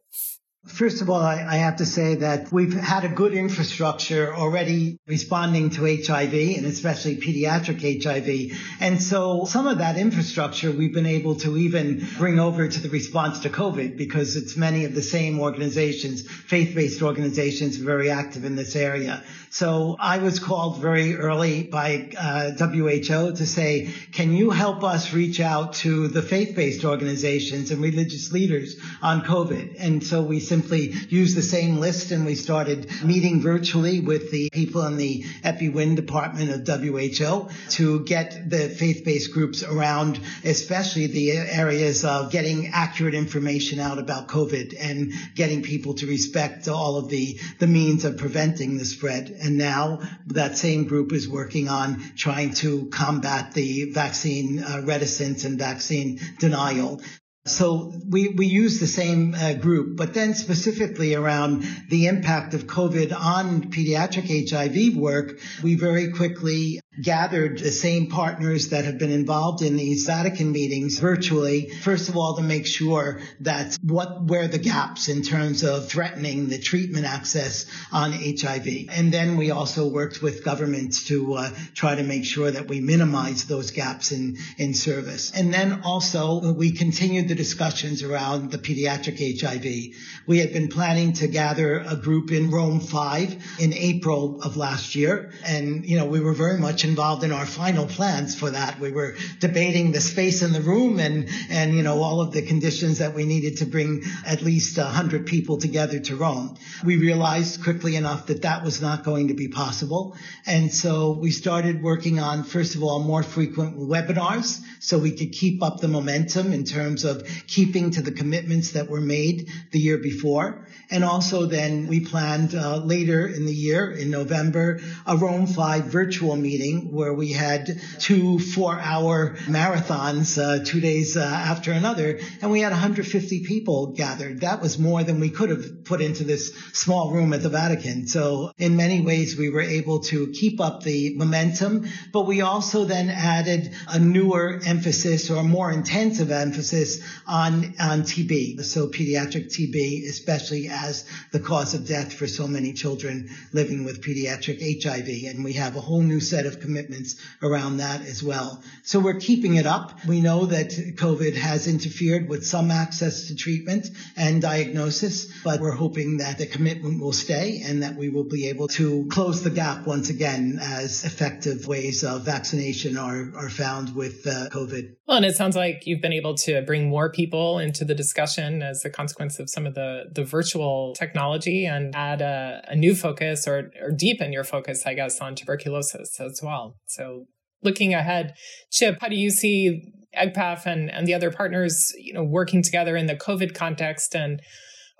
First 0.66 1.02
of 1.02 1.10
all, 1.10 1.20
I, 1.20 1.46
I, 1.46 1.56
have 1.58 1.76
to 1.78 1.86
say 1.86 2.16
that 2.16 2.50
we've 2.54 2.74
had 2.74 3.04
a 3.04 3.10
good 3.10 3.34
infrastructure 3.34 4.34
already 4.34 4.98
responding 5.08 5.72
to 5.72 5.82
HIV 5.82 6.34
and 6.34 6.66
especially 6.66 7.18
pediatric 7.18 8.02
HIV. 8.02 8.58
And 8.80 9.04
so 9.04 9.44
some 9.44 9.68
of 9.68 9.80
that 9.80 9.98
infrastructure 9.98 10.72
we've 10.72 10.94
been 10.94 11.06
able 11.06 11.36
to 11.42 11.58
even 11.58 12.08
bring 12.18 12.40
over 12.40 12.66
to 12.66 12.80
the 12.80 12.88
response 12.88 13.40
to 13.40 13.50
COVID 13.50 13.98
because 13.98 14.38
it's 14.38 14.56
many 14.56 14.86
of 14.86 14.96
the 14.96 15.02
same 15.02 15.42
organizations, 15.42 16.26
faith-based 16.26 17.02
organizations 17.02 17.76
very 17.76 18.10
active 18.10 18.46
in 18.46 18.56
this 18.56 18.78
area. 18.78 19.22
So 19.50 19.98
I 20.00 20.18
was 20.20 20.40
called 20.40 20.82
very 20.82 21.16
early 21.16 21.64
by 21.64 22.10
uh, 22.18 22.52
WHO 22.52 23.36
to 23.36 23.46
say, 23.46 23.92
can 24.12 24.34
you 24.34 24.50
help 24.50 24.84
us 24.84 25.14
reach 25.14 25.40
out 25.40 25.74
to 25.84 26.08
the 26.08 26.24
faith-based 26.24 26.86
organizations 26.86 27.70
and 27.70 27.82
religious 27.82 28.32
leaders 28.32 28.78
on 29.02 29.22
COVID? 29.22 29.76
And 29.78 30.04
so 30.04 30.24
we 30.24 30.40
simply 30.54 30.94
used 31.10 31.36
the 31.36 31.42
same 31.42 31.80
list 31.80 32.12
and 32.12 32.28
we 32.28 32.36
started 32.36 32.88
meeting 33.04 33.42
virtually 33.42 34.00
with 34.00 34.30
the 34.30 34.52
people 34.52 34.86
in 34.86 34.98
the 34.98 35.24
EpiWin 35.44 35.96
department 35.96 36.52
of 36.52 36.82
WHO 36.84 37.50
to 37.70 38.04
get 38.06 38.52
the 38.52 38.70
faith-based 38.70 39.34
groups 39.34 39.64
around, 39.64 40.20
especially 40.44 41.08
the 41.08 41.32
areas 41.32 42.06
of 42.06 42.32
getting 42.32 42.68
accurate 42.68 43.16
information 43.16 43.80
out 43.80 43.98
about 43.98 44.28
COVID 44.28 44.76
and 44.80 45.12
getting 45.34 45.64
people 45.64 45.96
to 45.96 46.06
respect 46.06 46.68
all 46.68 46.98
of 46.98 47.10
the, 47.10 47.40
the 47.58 47.66
means 47.66 48.06
of 48.06 48.18
preventing 48.18 48.78
the 48.78 48.86
spread. 48.86 49.36
And 49.42 49.58
now 49.58 50.02
that 50.28 50.56
same 50.56 50.84
group 50.84 51.14
is 51.14 51.28
working 51.28 51.68
on 51.68 52.00
trying 52.16 52.54
to 52.56 52.90
combat 52.92 53.56
the 53.56 53.92
vaccine 53.92 54.64
uh, 54.64 54.84
reticence 54.86 55.46
and 55.46 55.58
vaccine 55.58 56.20
denial. 56.38 57.02
So 57.46 57.92
we, 58.08 58.30
we 58.30 58.46
use 58.46 58.80
the 58.80 58.88
same 58.88 59.36
uh, 59.36 59.54
group, 59.54 59.98
but 59.98 60.14
then 60.14 60.34
specifically 60.34 61.14
around 61.14 61.66
the 61.90 62.08
impact 62.08 62.54
of 62.54 62.68
COVID 62.68 63.14
on 63.14 63.64
pediatric 63.64 64.50
HIV 64.50 64.96
work, 64.96 65.40
we 65.62 65.76
very 65.76 66.12
quickly 66.12 66.80
gathered 67.02 67.58
the 67.58 67.72
same 67.72 68.08
partners 68.08 68.70
that 68.70 68.86
have 68.86 68.98
been 68.98 69.12
involved 69.12 69.62
in 69.64 69.76
these 69.76 70.06
Vatican 70.06 70.52
meetings 70.52 71.00
virtually. 71.00 71.70
First 71.70 72.10
of 72.10 72.18
all, 72.18 72.36
to 72.36 72.44
make 72.44 72.68
sure 72.68 73.22
that 73.40 73.78
what, 73.82 74.24
where 74.24 74.48
the 74.48 74.60
gaps 74.60 75.10
in 75.10 75.24
terms 75.24 75.64
of 75.64 75.90
threatening 75.90 76.50
the 76.50 76.60
treatment 76.60 77.06
access 77.06 77.66
on 77.92 78.12
HIV. 78.12 78.68
And 78.90 79.12
then 79.12 79.38
we 79.38 79.50
also 79.52 79.88
worked 79.88 80.22
with 80.22 80.44
governments 80.44 81.08
to 81.08 81.34
uh, 81.34 81.50
try 81.74 81.96
to 81.96 82.04
make 82.04 82.26
sure 82.26 82.52
that 82.52 82.68
we 82.68 82.80
minimize 82.80 83.46
those 83.46 83.72
gaps 83.72 84.12
in, 84.12 84.38
in 84.58 84.74
service. 84.74 85.32
And 85.32 85.54
then 85.54 85.82
also 85.84 86.54
we 86.54 86.72
continued 86.74 87.28
the 87.28 87.36
discussions 87.36 88.04
around 88.04 88.52
the 88.52 88.60
pediatric 88.60 89.42
HIV. 89.42 89.96
We 90.28 90.40
had 90.40 90.54
been 90.54 90.68
planning 90.68 91.14
to 91.14 91.28
gather 91.28 91.80
a 91.80 91.96
group 91.96 92.32
in 92.32 92.52
Rome 92.52 92.80
5 92.80 93.60
in 93.60 93.74
April 93.74 94.42
of 94.44 94.58
last 94.58 94.96
year. 94.96 95.32
And, 95.44 95.86
you 95.86 95.98
know, 95.98 96.06
we 96.06 96.20
were 96.20 96.34
very 96.34 96.60
much 96.60 96.83
involved 96.84 97.24
in 97.24 97.32
our 97.32 97.46
final 97.46 97.86
plans 97.86 98.36
for 98.36 98.52
that. 98.52 98.80
We 98.80 98.92
were 98.92 99.16
debating 99.40 99.92
the 99.92 100.02
space 100.02 100.42
in 100.42 100.54
the 100.54 100.62
room 100.62 101.00
and, 101.00 101.30
and, 101.50 101.74
you 101.76 101.84
know, 101.84 102.02
all 102.02 102.22
of 102.22 102.32
the 102.32 102.42
conditions 102.42 103.00
that 103.00 103.14
we 103.14 103.26
needed 103.26 103.58
to 103.58 103.66
bring 103.66 104.04
at 104.26 104.42
least 104.42 104.78
a 104.78 104.86
hundred 104.86 105.26
people 105.26 105.58
together 105.58 106.00
to 106.00 106.16
Rome. 106.16 106.58
We 106.84 106.98
realized 106.98 107.64
quickly 107.64 107.96
enough 107.96 108.28
that 108.28 108.42
that 108.44 108.64
was 108.64 108.82
not 108.82 109.04
going 109.04 109.30
to 109.30 109.34
be 109.34 109.48
possible. 109.48 110.16
And 110.46 110.74
so 110.74 111.12
we 111.12 111.32
started 111.32 111.82
working 111.82 112.20
on, 112.20 112.44
first 112.44 112.76
of 112.76 112.84
all, 112.84 113.00
more 113.00 113.24
frequent 113.24 113.78
webinars 113.78 114.62
so 114.80 114.98
we 115.00 115.12
could 115.12 115.32
keep 115.32 115.64
up 115.64 115.80
the 115.80 115.88
momentum 115.88 116.52
in 116.54 116.64
terms 116.64 117.06
of 117.06 117.26
keeping 117.48 117.92
to 117.92 118.02
the 118.02 118.12
commitments 118.12 118.72
that 118.72 118.90
were 118.90 119.02
made 119.02 119.50
the 119.72 119.80
year 119.80 119.98
before. 119.98 120.68
And 120.92 121.04
also 121.04 121.46
then 121.46 121.88
we 121.88 122.02
planned 122.02 122.54
uh, 122.54 122.78
later 122.78 123.26
in 123.28 123.46
the 123.46 123.54
year 123.54 123.90
in 123.90 124.12
November 124.12 124.80
a 125.06 125.16
Rome 125.16 125.48
5 125.48 125.86
virtual 125.86 126.36
meeting 126.36 126.73
where 126.80 127.14
we 127.14 127.32
had 127.32 127.82
two 128.00 128.40
four 128.40 128.80
hour 128.80 129.36
marathons, 129.46 130.38
uh, 130.38 130.64
two 130.64 130.80
days 130.80 131.18
uh, 131.18 131.22
after 131.22 131.72
another. 131.72 132.20
And 132.42 132.52
we 132.52 132.62
had 132.62 132.72
150 132.72 133.44
people 133.46 133.88
gathered. 133.88 134.42
That 134.42 134.62
was 134.62 134.78
more 134.80 135.04
than 135.04 135.20
we 135.20 135.30
could 135.30 135.50
have 135.50 135.86
put 135.86 136.02
into 136.02 136.24
this 136.24 136.54
small 136.74 137.12
room 137.12 137.34
at 137.34 137.44
the 137.44 137.50
Vatican. 137.50 138.08
So 138.08 138.52
in 138.58 138.76
many 138.76 139.02
ways, 139.02 139.38
we 139.38 139.50
were 139.50 139.62
able 139.62 140.00
to 140.02 140.28
keep 140.32 140.60
up 140.60 140.84
the 140.84 141.16
momentum, 141.16 141.88
but 142.12 142.28
we 142.28 142.42
also 142.42 142.86
then 142.86 143.10
added 143.10 143.74
a 143.88 144.00
newer 144.00 144.60
emphasis 144.66 145.30
or 145.30 145.38
a 145.38 145.44
more 145.44 145.72
intensive 145.72 146.32
emphasis 146.32 147.02
on, 147.28 147.76
on 147.80 148.04
TB. 148.04 148.64
So 148.64 148.88
pediatric 148.88 149.48
TB, 149.48 150.08
especially 150.10 150.70
as 150.70 151.06
the 151.32 151.40
cause 151.40 151.74
of 151.74 151.88
death 151.88 152.14
for 152.14 152.28
so 152.28 152.48
many 152.48 152.74
children 152.74 153.30
living 153.52 153.84
with 153.84 154.02
pediatric 154.02 154.84
HIV. 154.84 155.34
And 155.34 155.44
we 155.44 155.54
have 155.54 155.76
a 155.76 155.82
whole 155.82 156.02
new 156.02 156.20
set 156.20 156.46
of 156.46 156.60
commitments 156.64 157.16
around 157.42 157.78
that 157.78 158.02
as 158.02 158.24
well. 158.24 158.64
So 158.84 159.00
we're 159.00 159.20
keeping 159.20 159.56
it 159.56 159.68
up. 159.68 160.06
We 160.06 160.22
know 160.22 160.48
that 160.48 160.70
COVID 160.70 161.36
has 161.36 161.68
interfered 161.68 162.28
with 162.30 162.46
some 162.46 162.72
access 162.72 163.28
to 163.28 163.36
treatment 163.36 163.88
and 164.16 164.42
diagnosis, 164.42 165.16
but 165.44 165.60
we're 165.60 165.80
hoping 165.86 166.18
that 166.18 166.38
the 166.38 166.48
commitment 166.48 167.02
will 167.02 167.14
stay 167.14 167.62
and 167.66 167.84
that 167.84 167.96
we 167.96 168.10
will 168.10 168.30
be 168.38 168.48
able 168.48 168.70
to 168.80 169.08
close 169.12 169.44
the 169.44 169.50
gap 169.50 169.86
once 169.86 170.10
again 170.10 170.60
as 170.62 171.04
effective 171.04 171.68
ways 171.68 172.04
of 172.04 172.24
vaccination 172.24 172.98
are, 172.98 173.32
are 173.36 173.50
found 173.50 173.96
with 173.96 174.26
uh, 174.26 174.50
COVID. 174.50 174.96
Well, 175.08 175.18
and 175.18 175.26
it 175.26 175.36
sounds 175.36 175.56
like 175.56 175.86
you've 175.86 176.02
been 176.02 176.14
able 176.14 176.36
to 176.48 176.62
bring 176.62 176.88
more 176.88 177.12
people 177.12 177.60
into 177.60 177.84
the 177.84 177.96
discussion 177.96 178.64
as 178.64 178.86
a 178.86 178.90
consequence 178.90 179.38
of 179.40 179.50
some 179.50 179.66
of 179.68 179.76
the, 179.76 180.06
the 180.12 180.24
virtual 180.24 180.94
technology 180.98 181.66
and 181.66 181.94
add 181.96 182.22
a, 182.22 182.64
a 182.70 182.76
new 182.76 182.96
focus 182.96 183.48
or, 183.48 183.72
or 183.82 183.92
deepen 183.92 184.32
your 184.32 184.46
focus, 184.46 184.86
I 184.86 184.94
guess, 184.94 185.20
on 185.20 185.36
tuberculosis 185.36 186.20
as 186.20 186.42
well. 186.42 186.53
So 186.88 187.26
looking 187.64 187.94
ahead, 187.94 188.34
Chip, 188.72 188.98
how 189.02 189.08
do 189.08 189.16
you 189.16 189.30
see 189.30 189.82
EGPAF 190.18 190.66
and, 190.66 190.92
and 190.92 191.08
the 191.08 191.14
other 191.14 191.32
partners, 191.32 191.92
you 191.98 192.14
know, 192.14 192.24
working 192.24 192.62
together 192.62 192.96
in 192.96 193.08
the 193.08 193.16
COVID 193.16 193.54
context 193.56 194.16
and 194.16 194.42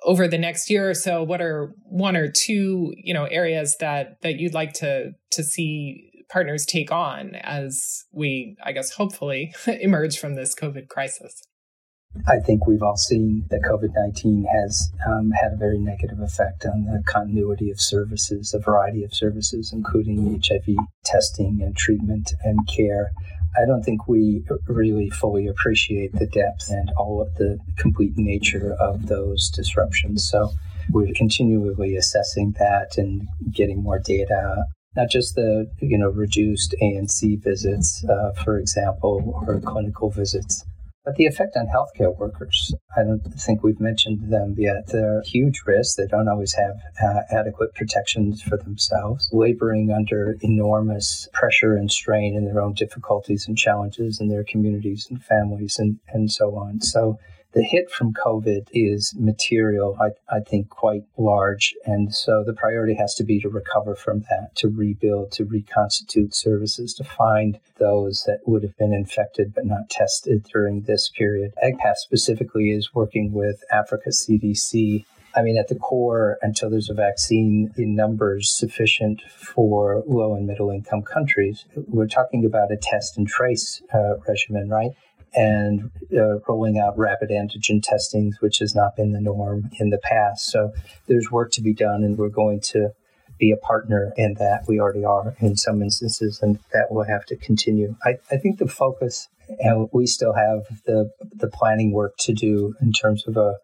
over 0.06 0.28
the 0.28 0.38
next 0.38 0.70
year 0.70 0.90
or 0.90 0.94
so, 0.94 1.24
what 1.24 1.42
are 1.42 1.74
one 1.84 2.16
or 2.16 2.30
two, 2.30 2.94
you 2.98 3.14
know, 3.14 3.26
areas 3.26 3.78
that 3.80 4.22
that 4.22 4.36
you'd 4.36 4.54
like 4.54 4.74
to 4.74 5.12
to 5.32 5.44
see 5.44 6.10
partners 6.30 6.66
take 6.66 6.92
on 6.92 7.36
as 7.36 8.04
we, 8.12 8.58
I 8.64 8.72
guess, 8.72 8.92
hopefully 8.92 9.54
emerge 9.68 10.18
from 10.18 10.36
this 10.36 10.56
COVID 10.56 10.88
crisis? 10.90 11.42
I 12.28 12.40
think 12.40 12.68
we've 12.68 12.84
all 12.84 12.98
seen 12.98 13.46
that 13.50 13.62
COVID 13.62 13.94
19 13.96 14.46
has 14.46 14.92
um, 15.08 15.32
had 15.32 15.54
a 15.54 15.58
very 15.58 15.80
negative 15.80 16.20
effect 16.20 16.66
on 16.66 16.86
the 16.86 17.04
continuity 17.06 17.72
of 17.72 17.82
services, 17.82 18.54
a 18.54 18.60
variety 18.60 19.04
of 19.04 19.14
services, 19.14 19.74
including 19.74 20.42
HIV 20.46 20.76
testing 21.04 21.62
and 21.62 21.76
treatment 21.76 22.34
and 22.44 22.60
care. 22.68 23.12
I 23.62 23.66
don't 23.66 23.84
think 23.84 24.08
we 24.08 24.44
really 24.68 25.10
fully 25.10 25.48
appreciate 25.48 26.14
the 26.14 26.28
depth 26.28 26.70
and 26.70 26.92
all 26.98 27.22
of 27.22 27.34
the 27.36 27.60
complete 27.78 28.14
nature 28.16 28.76
of 28.80 29.08
those 29.08 29.50
disruptions. 29.50 30.28
So 30.28 30.52
we're 30.92 31.14
continually 31.16 31.96
assessing 31.96 32.56
that 32.60 32.98
and 32.98 33.28
getting 33.52 33.82
more 33.82 34.00
data 34.00 34.66
not 34.96 35.10
just 35.10 35.36
the 35.36 35.70
you 35.80 35.98
know 35.98 36.10
reduced 36.10 36.76
ANC 36.82 37.42
visits, 37.44 38.06
uh, 38.06 38.32
for 38.44 38.60
example, 38.60 39.44
or 39.48 39.60
clinical 39.60 40.12
visits, 40.12 40.66
but 41.06 41.16
the 41.16 41.26
effect 41.26 41.56
on 41.58 41.68
healthcare 41.68 42.16
workers. 42.18 42.74
I 42.96 43.04
don't 43.04 43.22
think 43.38 43.64
we've 43.64 43.80
mentioned 43.80 44.32
them 44.32 44.56
yet. 44.58 44.88
They're 44.88 45.22
huge 45.26 45.62
risks. 45.66 45.96
They 45.96 46.08
don't 46.08 46.30
always 46.30 46.54
have 46.54 46.76
uh, 47.04 47.22
adequate 47.32 47.74
protections 47.76 48.42
for 48.42 48.58
themselves, 48.58 49.30
laboring 49.34 49.92
under 49.92 50.38
enormous 50.42 51.28
pressure 51.34 51.76
and 51.76 51.92
strain 51.92 52.36
in 52.36 52.46
their 52.46 52.62
own 52.62 52.74
difficulties 52.74 53.48
and 53.48 53.58
challenges 53.58 54.20
in 54.22 54.30
their 54.30 54.44
communities 54.44 55.08
and 55.10 55.24
families 55.24 55.78
and, 55.78 56.00
and 56.14 56.32
so 56.32 56.56
on. 56.56 56.82
So 56.82 57.20
the 57.54 57.64
hit 57.64 57.92
from 57.92 58.14
COVID 58.14 58.68
is 58.74 59.14
material, 59.18 59.98
I, 60.02 60.36
I 60.36 60.40
think, 60.40 60.70
quite 60.70 61.04
large. 61.18 61.76
And 61.86 62.14
so 62.14 62.44
the 62.44 62.54
priority 62.54 62.96
has 62.96 63.14
to 63.16 63.24
be 63.24 63.40
to 63.42 63.50
recover 63.50 63.96
from 63.96 64.22
that, 64.30 64.56
to 64.56 64.70
rebuild, 64.70 65.32
to 65.34 65.46
reconstitute 65.46 66.34
services, 66.34 66.94
to 66.96 67.04
find 67.04 67.60
those 67.78 68.24
that 68.26 68.40
would 68.46 68.64
have 68.64 68.78
been 68.78 68.94
infected 68.94 69.54
but 69.54 69.66
not 69.66 69.90
tested 69.90 70.48
during 70.52 70.82
this 70.82 71.10
period. 71.10 71.54
EGPAF 71.64 71.96
specifically 71.96 72.72
is 72.72 72.94
working 72.94 73.34
with 73.34 73.64
Africa 73.72 74.10
CDC 74.10 75.06
I 75.36 75.42
mean, 75.42 75.58
at 75.58 75.68
the 75.68 75.76
core, 75.76 76.38
until 76.42 76.70
there's 76.70 76.90
a 76.90 76.94
vaccine 76.94 77.74
in 77.76 77.96
numbers 77.96 78.52
sufficient 78.52 79.22
for 79.32 80.04
low 80.06 80.36
and 80.36 80.46
middle 80.46 80.70
income 80.70 81.02
countries, 81.02 81.66
we're 81.88 82.08
talking 82.08 82.46
about 82.46 82.72
a 82.72 82.78
test 82.78 83.18
and 83.18 83.28
trace 83.28 83.82
uh, 83.94 84.18
regimen, 84.28 84.70
right? 84.70 84.92
And 85.36 85.92
uh, 86.16 86.40
rolling 86.48 86.78
out 86.78 86.98
rapid 86.98 87.30
antigen 87.30 87.82
testings, 87.82 88.40
which 88.40 88.60
has 88.60 88.76
not 88.76 88.96
been 88.96 89.12
the 89.12 89.22
norm 89.22 89.70
in 89.80 89.90
the 89.90 89.98
past. 89.98 90.48
So 90.48 90.74
there's 91.08 91.32
work 91.32 91.52
to 91.54 91.62
be 91.62 91.74
done, 91.74 92.04
and 92.04 92.18
we're 92.18 92.30
going 92.30 92.62
to 92.62 92.90
be 93.40 93.52
a 93.52 93.58
partner 93.58 94.14
in 94.16 94.36
that. 94.36 94.64
We 94.68 94.80
already 94.80 95.06
are 95.06 95.36
in 95.40 95.56
some 95.58 95.82
instances, 95.82 96.40
and 96.42 96.60
that 96.72 96.92
will 96.92 97.04
have 97.04 97.26
to 97.26 97.36
continue. 97.36 97.96
I, 98.04 98.18
I 98.32 98.38
think 98.38 98.60
the 98.60 98.68
focus, 98.68 99.28
and 99.60 99.90
we 99.92 100.06
still 100.06 100.34
have 100.34 100.82
the 100.86 101.12
the 101.36 101.50
planning 101.50 101.92
work 101.92 102.16
to 102.20 102.34
do 102.34 102.76
in 102.82 102.92
terms 102.92 103.28
of 103.28 103.38
a 103.38 103.56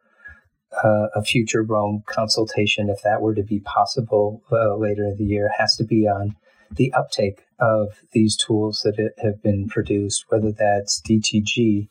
a 0.84 1.24
future 1.24 1.64
Rome 1.64 2.04
consultation, 2.06 2.90
if 2.90 3.02
that 3.02 3.22
were 3.22 3.34
to 3.34 3.44
be 3.44 3.60
possible 3.60 4.42
uh, 4.52 4.76
later 4.76 5.06
in 5.06 5.18
the 5.18 5.26
year, 5.26 5.52
has 5.58 5.76
to 5.78 5.84
be 5.84 6.08
on 6.08 6.36
the 6.72 6.94
uptake 6.94 7.46
of 7.60 8.00
these 8.12 8.36
tools 8.36 8.82
that 8.84 9.14
have 9.22 9.42
been 9.42 9.68
produced, 9.68 10.26
whether 10.30 10.52
that's 10.52 11.02
DTG, 11.02 11.88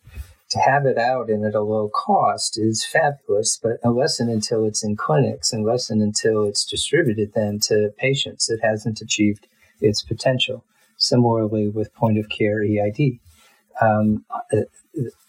to 0.50 0.58
have 0.58 0.86
it 0.86 0.96
out 0.96 1.28
and 1.28 1.44
at 1.44 1.54
a 1.54 1.60
low 1.60 1.90
cost 1.90 2.58
is 2.58 2.84
fabulous, 2.84 3.58
but 3.62 3.76
unless 3.82 4.18
and 4.18 4.30
until 4.30 4.64
it's 4.64 4.82
in 4.82 4.96
clinics, 4.96 5.52
unless 5.52 5.90
and 5.90 6.00
until 6.00 6.44
it's 6.44 6.64
distributed 6.64 7.32
then 7.34 7.58
to 7.60 7.92
patients, 7.98 8.48
it 8.48 8.60
hasn't 8.62 9.00
achieved 9.00 9.46
its 9.80 10.02
potential. 10.02 10.64
Similarly, 10.96 11.68
with 11.68 11.94
point 11.94 12.18
of 12.18 12.28
care 12.28 12.62
EID, 12.62 13.20
um, 13.80 14.24
uh, 14.30 14.62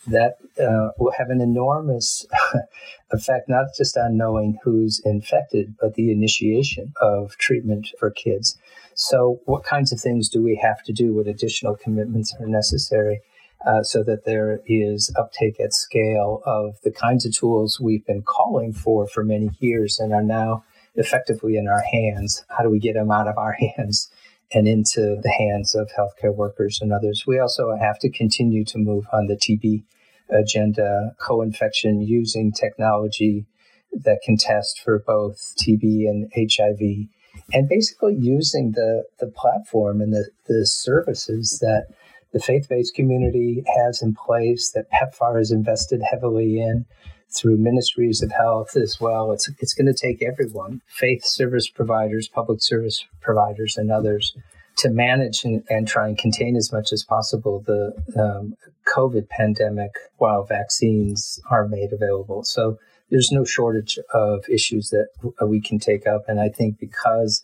that 0.08 0.38
uh, 0.60 0.90
will 0.98 1.12
have 1.12 1.30
an 1.30 1.42
enormous 1.42 2.26
effect, 3.12 3.50
not 3.50 3.68
just 3.78 3.98
on 3.98 4.18
knowing 4.18 4.58
who's 4.64 5.00
infected, 5.06 5.76
but 5.80 5.96
the 5.96 6.12
initiation 6.12 6.94
of 7.02 7.38
treatment 7.38 7.90
for 8.00 8.10
kids. 8.10 8.58
So, 8.96 9.40
what 9.46 9.64
kinds 9.64 9.92
of 9.92 10.02
things 10.02 10.30
do 10.30 10.42
we 10.42 10.56
have 10.56 10.84
to 10.84 10.94
do? 10.94 11.14
What 11.14 11.28
additional 11.28 11.76
commitments 11.76 12.34
are 12.40 12.48
necessary 12.48 13.22
uh, 13.66 13.84
so 13.84 14.04
that 14.04 14.26
there 14.26 14.62
is 14.66 15.14
uptake 15.18 15.60
at 15.60 15.74
scale 15.74 16.42
of 16.46 16.82
the 16.84 16.92
kinds 16.92 17.26
of 17.26 17.36
tools 17.36 17.80
we've 17.80 18.06
been 18.06 18.24
calling 18.24 18.74
for 18.74 19.08
for 19.08 19.24
many 19.24 19.52
years 19.60 20.00
and 20.00 20.14
are 20.14 20.24
now 20.24 20.64
effectively 20.96 21.56
in 21.56 21.68
our 21.68 21.82
hands? 21.82 22.44
How 22.50 22.64
do 22.64 22.70
we 22.70 22.80
get 22.80 22.96
them 22.96 23.12
out 23.12 23.28
of 23.28 23.38
our 23.38 23.54
hands? 23.78 24.10
And 24.52 24.68
into 24.68 25.20
the 25.22 25.30
hands 25.30 25.76
of 25.76 25.90
healthcare 25.98 26.36
workers 26.36 26.80
and 26.82 26.92
others. 26.92 27.26
We 27.28 27.40
also 27.40 27.76
have 27.76 28.00
to 28.00 28.10
continue 28.10 28.66
to 28.66 28.78
move 28.78 29.06
on 29.14 29.28
the 29.28 29.36
TB 29.36 29.84
agenda, 30.30 31.16
co 31.20 31.42
infection 31.42 32.02
using 32.02 32.52
technology 32.52 33.46
that 33.92 34.22
can 34.24 34.38
test 34.38 34.82
for 34.84 35.00
both 35.00 35.56
TB 35.58 36.08
and 36.08 36.32
HIV 36.36 37.08
and 37.54 37.68
basically 37.68 38.16
using 38.16 38.74
the, 38.74 39.04
the 39.20 39.28
platform 39.28 40.02
and 40.02 40.14
the, 40.14 40.30
the 40.48 40.66
services 40.66 41.60
that 41.60 41.88
the 42.32 42.40
faith-based 42.40 42.94
community 42.94 43.64
has 43.78 44.02
in 44.02 44.14
place 44.14 44.72
that 44.72 44.92
PEPFAR 44.92 45.38
has 45.38 45.52
invested 45.52 46.02
heavily 46.08 46.60
in 46.60 46.86
through 47.32 47.58
ministries 47.58 48.22
of 48.22 48.32
health 48.32 48.76
as 48.76 49.00
well. 49.00 49.32
It's, 49.32 49.50
it's 49.60 49.74
going 49.74 49.88
to 49.88 49.94
take 49.94 50.22
everyone, 50.22 50.82
faith 50.88 51.24
service 51.24 51.70
providers, 51.70 52.28
public 52.28 52.62
service 52.62 53.06
providers, 53.22 53.78
and 53.78 53.92
others 53.92 54.36
to 54.78 54.90
manage 54.90 55.44
and, 55.44 55.64
and 55.70 55.88
try 55.88 56.08
and 56.08 56.18
contain 56.18 56.56
as 56.56 56.72
much 56.72 56.92
as 56.94 57.04
possible 57.04 57.60
the 57.60 57.94
um, 58.18 58.56
COVID 58.88 59.28
pandemic 59.30 59.92
while 60.18 60.44
vaccines 60.44 61.40
are 61.52 61.68
made 61.68 61.92
available. 61.94 62.44
So 62.44 62.80
there's 63.10 63.32
no 63.32 63.44
shortage 63.44 64.00
of 64.14 64.46
issues 64.50 64.90
that 64.90 65.10
we 65.46 65.60
can 65.60 65.80
take 65.80 66.08
up. 66.08 66.24
And 66.28 66.40
I 66.40 66.50
think 66.50 66.80
because 66.80 67.44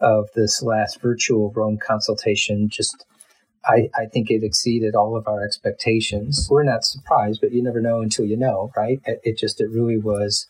of 0.00 0.28
this 0.34 0.62
last 0.62 1.00
virtual 1.00 1.52
Rome 1.52 1.78
consultation, 1.78 2.68
just 2.68 3.04
I, 3.66 3.88
I 3.96 4.06
think 4.06 4.30
it 4.30 4.42
exceeded 4.44 4.94
all 4.94 5.16
of 5.16 5.26
our 5.26 5.44
expectations. 5.44 6.48
We're 6.50 6.64
not 6.64 6.84
surprised, 6.84 7.40
but 7.40 7.52
you 7.52 7.62
never 7.62 7.80
know 7.80 8.00
until 8.00 8.24
you 8.24 8.36
know, 8.36 8.70
right? 8.76 9.00
It, 9.06 9.20
it 9.24 9.38
just, 9.38 9.60
it 9.60 9.70
really 9.70 9.98
was 9.98 10.46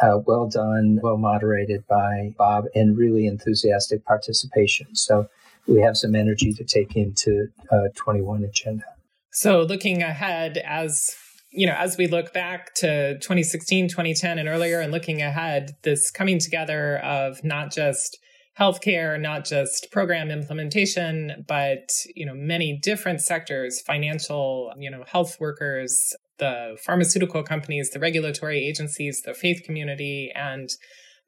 uh, 0.00 0.18
well 0.26 0.48
done, 0.48 1.00
well 1.02 1.16
moderated 1.16 1.86
by 1.86 2.34
Bob, 2.36 2.66
and 2.74 2.96
really 2.96 3.26
enthusiastic 3.26 4.04
participation. 4.04 4.94
So 4.94 5.28
we 5.66 5.80
have 5.80 5.96
some 5.96 6.14
energy 6.14 6.52
to 6.52 6.64
take 6.64 6.96
into 6.96 7.48
uh, 7.70 7.88
21 7.94 8.44
agenda. 8.44 8.84
So 9.32 9.62
looking 9.62 10.02
ahead 10.02 10.58
as 10.58 11.14
you 11.52 11.66
know, 11.66 11.74
as 11.74 11.96
we 11.96 12.06
look 12.06 12.32
back 12.32 12.74
to 12.76 13.14
2016, 13.18 13.88
2010, 13.88 14.38
and 14.38 14.48
earlier, 14.48 14.80
and 14.80 14.92
looking 14.92 15.20
ahead, 15.20 15.72
this 15.82 16.10
coming 16.10 16.38
together 16.38 16.98
of 16.98 17.42
not 17.42 17.72
just 17.72 18.18
healthcare, 18.60 19.18
not 19.18 19.44
just 19.44 19.90
program 19.90 20.30
implementation, 20.30 21.44
but 21.48 21.88
you 22.14 22.26
know, 22.26 22.34
many 22.34 22.78
different 22.82 23.20
sectors, 23.20 23.80
financial, 23.80 24.72
you 24.78 24.90
know, 24.90 25.02
health 25.06 25.38
workers, 25.40 26.12
the 26.38 26.76
pharmaceutical 26.84 27.42
companies, 27.42 27.90
the 27.90 27.98
regulatory 27.98 28.66
agencies, 28.66 29.22
the 29.24 29.34
faith 29.34 29.62
community, 29.64 30.30
and 30.34 30.68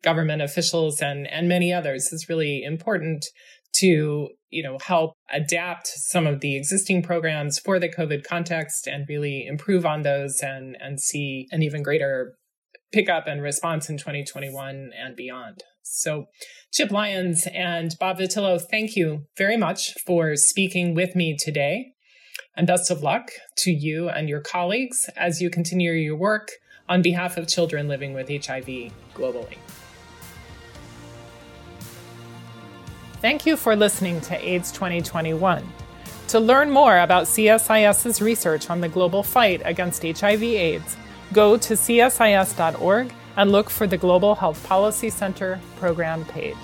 government 0.02 0.42
officials 0.42 1.00
and 1.00 1.26
and 1.26 1.48
many 1.48 1.72
others. 1.72 2.12
Is 2.12 2.28
really 2.28 2.62
important 2.62 3.24
to 3.76 4.28
you 4.50 4.62
know 4.62 4.78
help 4.78 5.14
adapt 5.30 5.86
some 5.86 6.26
of 6.26 6.40
the 6.40 6.56
existing 6.56 7.02
programs 7.02 7.58
for 7.58 7.78
the 7.78 7.88
covid 7.88 8.22
context 8.22 8.86
and 8.86 9.06
really 9.08 9.46
improve 9.46 9.86
on 9.86 10.02
those 10.02 10.40
and 10.42 10.76
and 10.80 11.00
see 11.00 11.48
an 11.50 11.62
even 11.62 11.82
greater 11.82 12.34
pickup 12.92 13.26
and 13.26 13.42
response 13.42 13.88
in 13.88 13.98
2021 13.98 14.92
and 14.96 15.16
beyond. 15.16 15.62
So, 15.82 16.26
Chip 16.72 16.90
Lyons 16.90 17.48
and 17.52 17.94
Bob 17.98 18.18
Vitillo, 18.18 18.60
thank 18.60 18.96
you 18.96 19.26
very 19.36 19.56
much 19.56 19.94
for 20.06 20.36
speaking 20.36 20.94
with 20.94 21.16
me 21.16 21.36
today. 21.36 21.92
And 22.56 22.66
best 22.66 22.90
of 22.90 23.02
luck 23.02 23.30
to 23.58 23.70
you 23.70 24.08
and 24.08 24.28
your 24.28 24.40
colleagues 24.40 25.08
as 25.16 25.40
you 25.40 25.50
continue 25.50 25.92
your 25.92 26.16
work 26.16 26.50
on 26.88 27.02
behalf 27.02 27.36
of 27.36 27.48
children 27.48 27.88
living 27.88 28.12
with 28.12 28.28
HIV 28.28 28.92
globally. 29.14 29.56
Thank 33.20 33.46
you 33.46 33.56
for 33.56 33.76
listening 33.76 34.20
to 34.22 34.36
AIDS 34.36 34.72
2021. 34.72 35.66
To 36.28 36.40
learn 36.40 36.70
more 36.70 36.98
about 36.98 37.24
CSIS's 37.24 38.20
research 38.20 38.68
on 38.68 38.80
the 38.80 38.88
global 38.88 39.22
fight 39.22 39.62
against 39.64 40.02
HIV/AIDS, 40.02 40.96
go 41.32 41.56
to 41.56 41.74
csis.org 41.74 43.12
and 43.36 43.52
look 43.52 43.70
for 43.70 43.86
the 43.86 43.96
Global 43.96 44.34
Health 44.34 44.62
Policy 44.66 45.10
Center 45.10 45.60
program 45.76 46.24
page. 46.26 46.56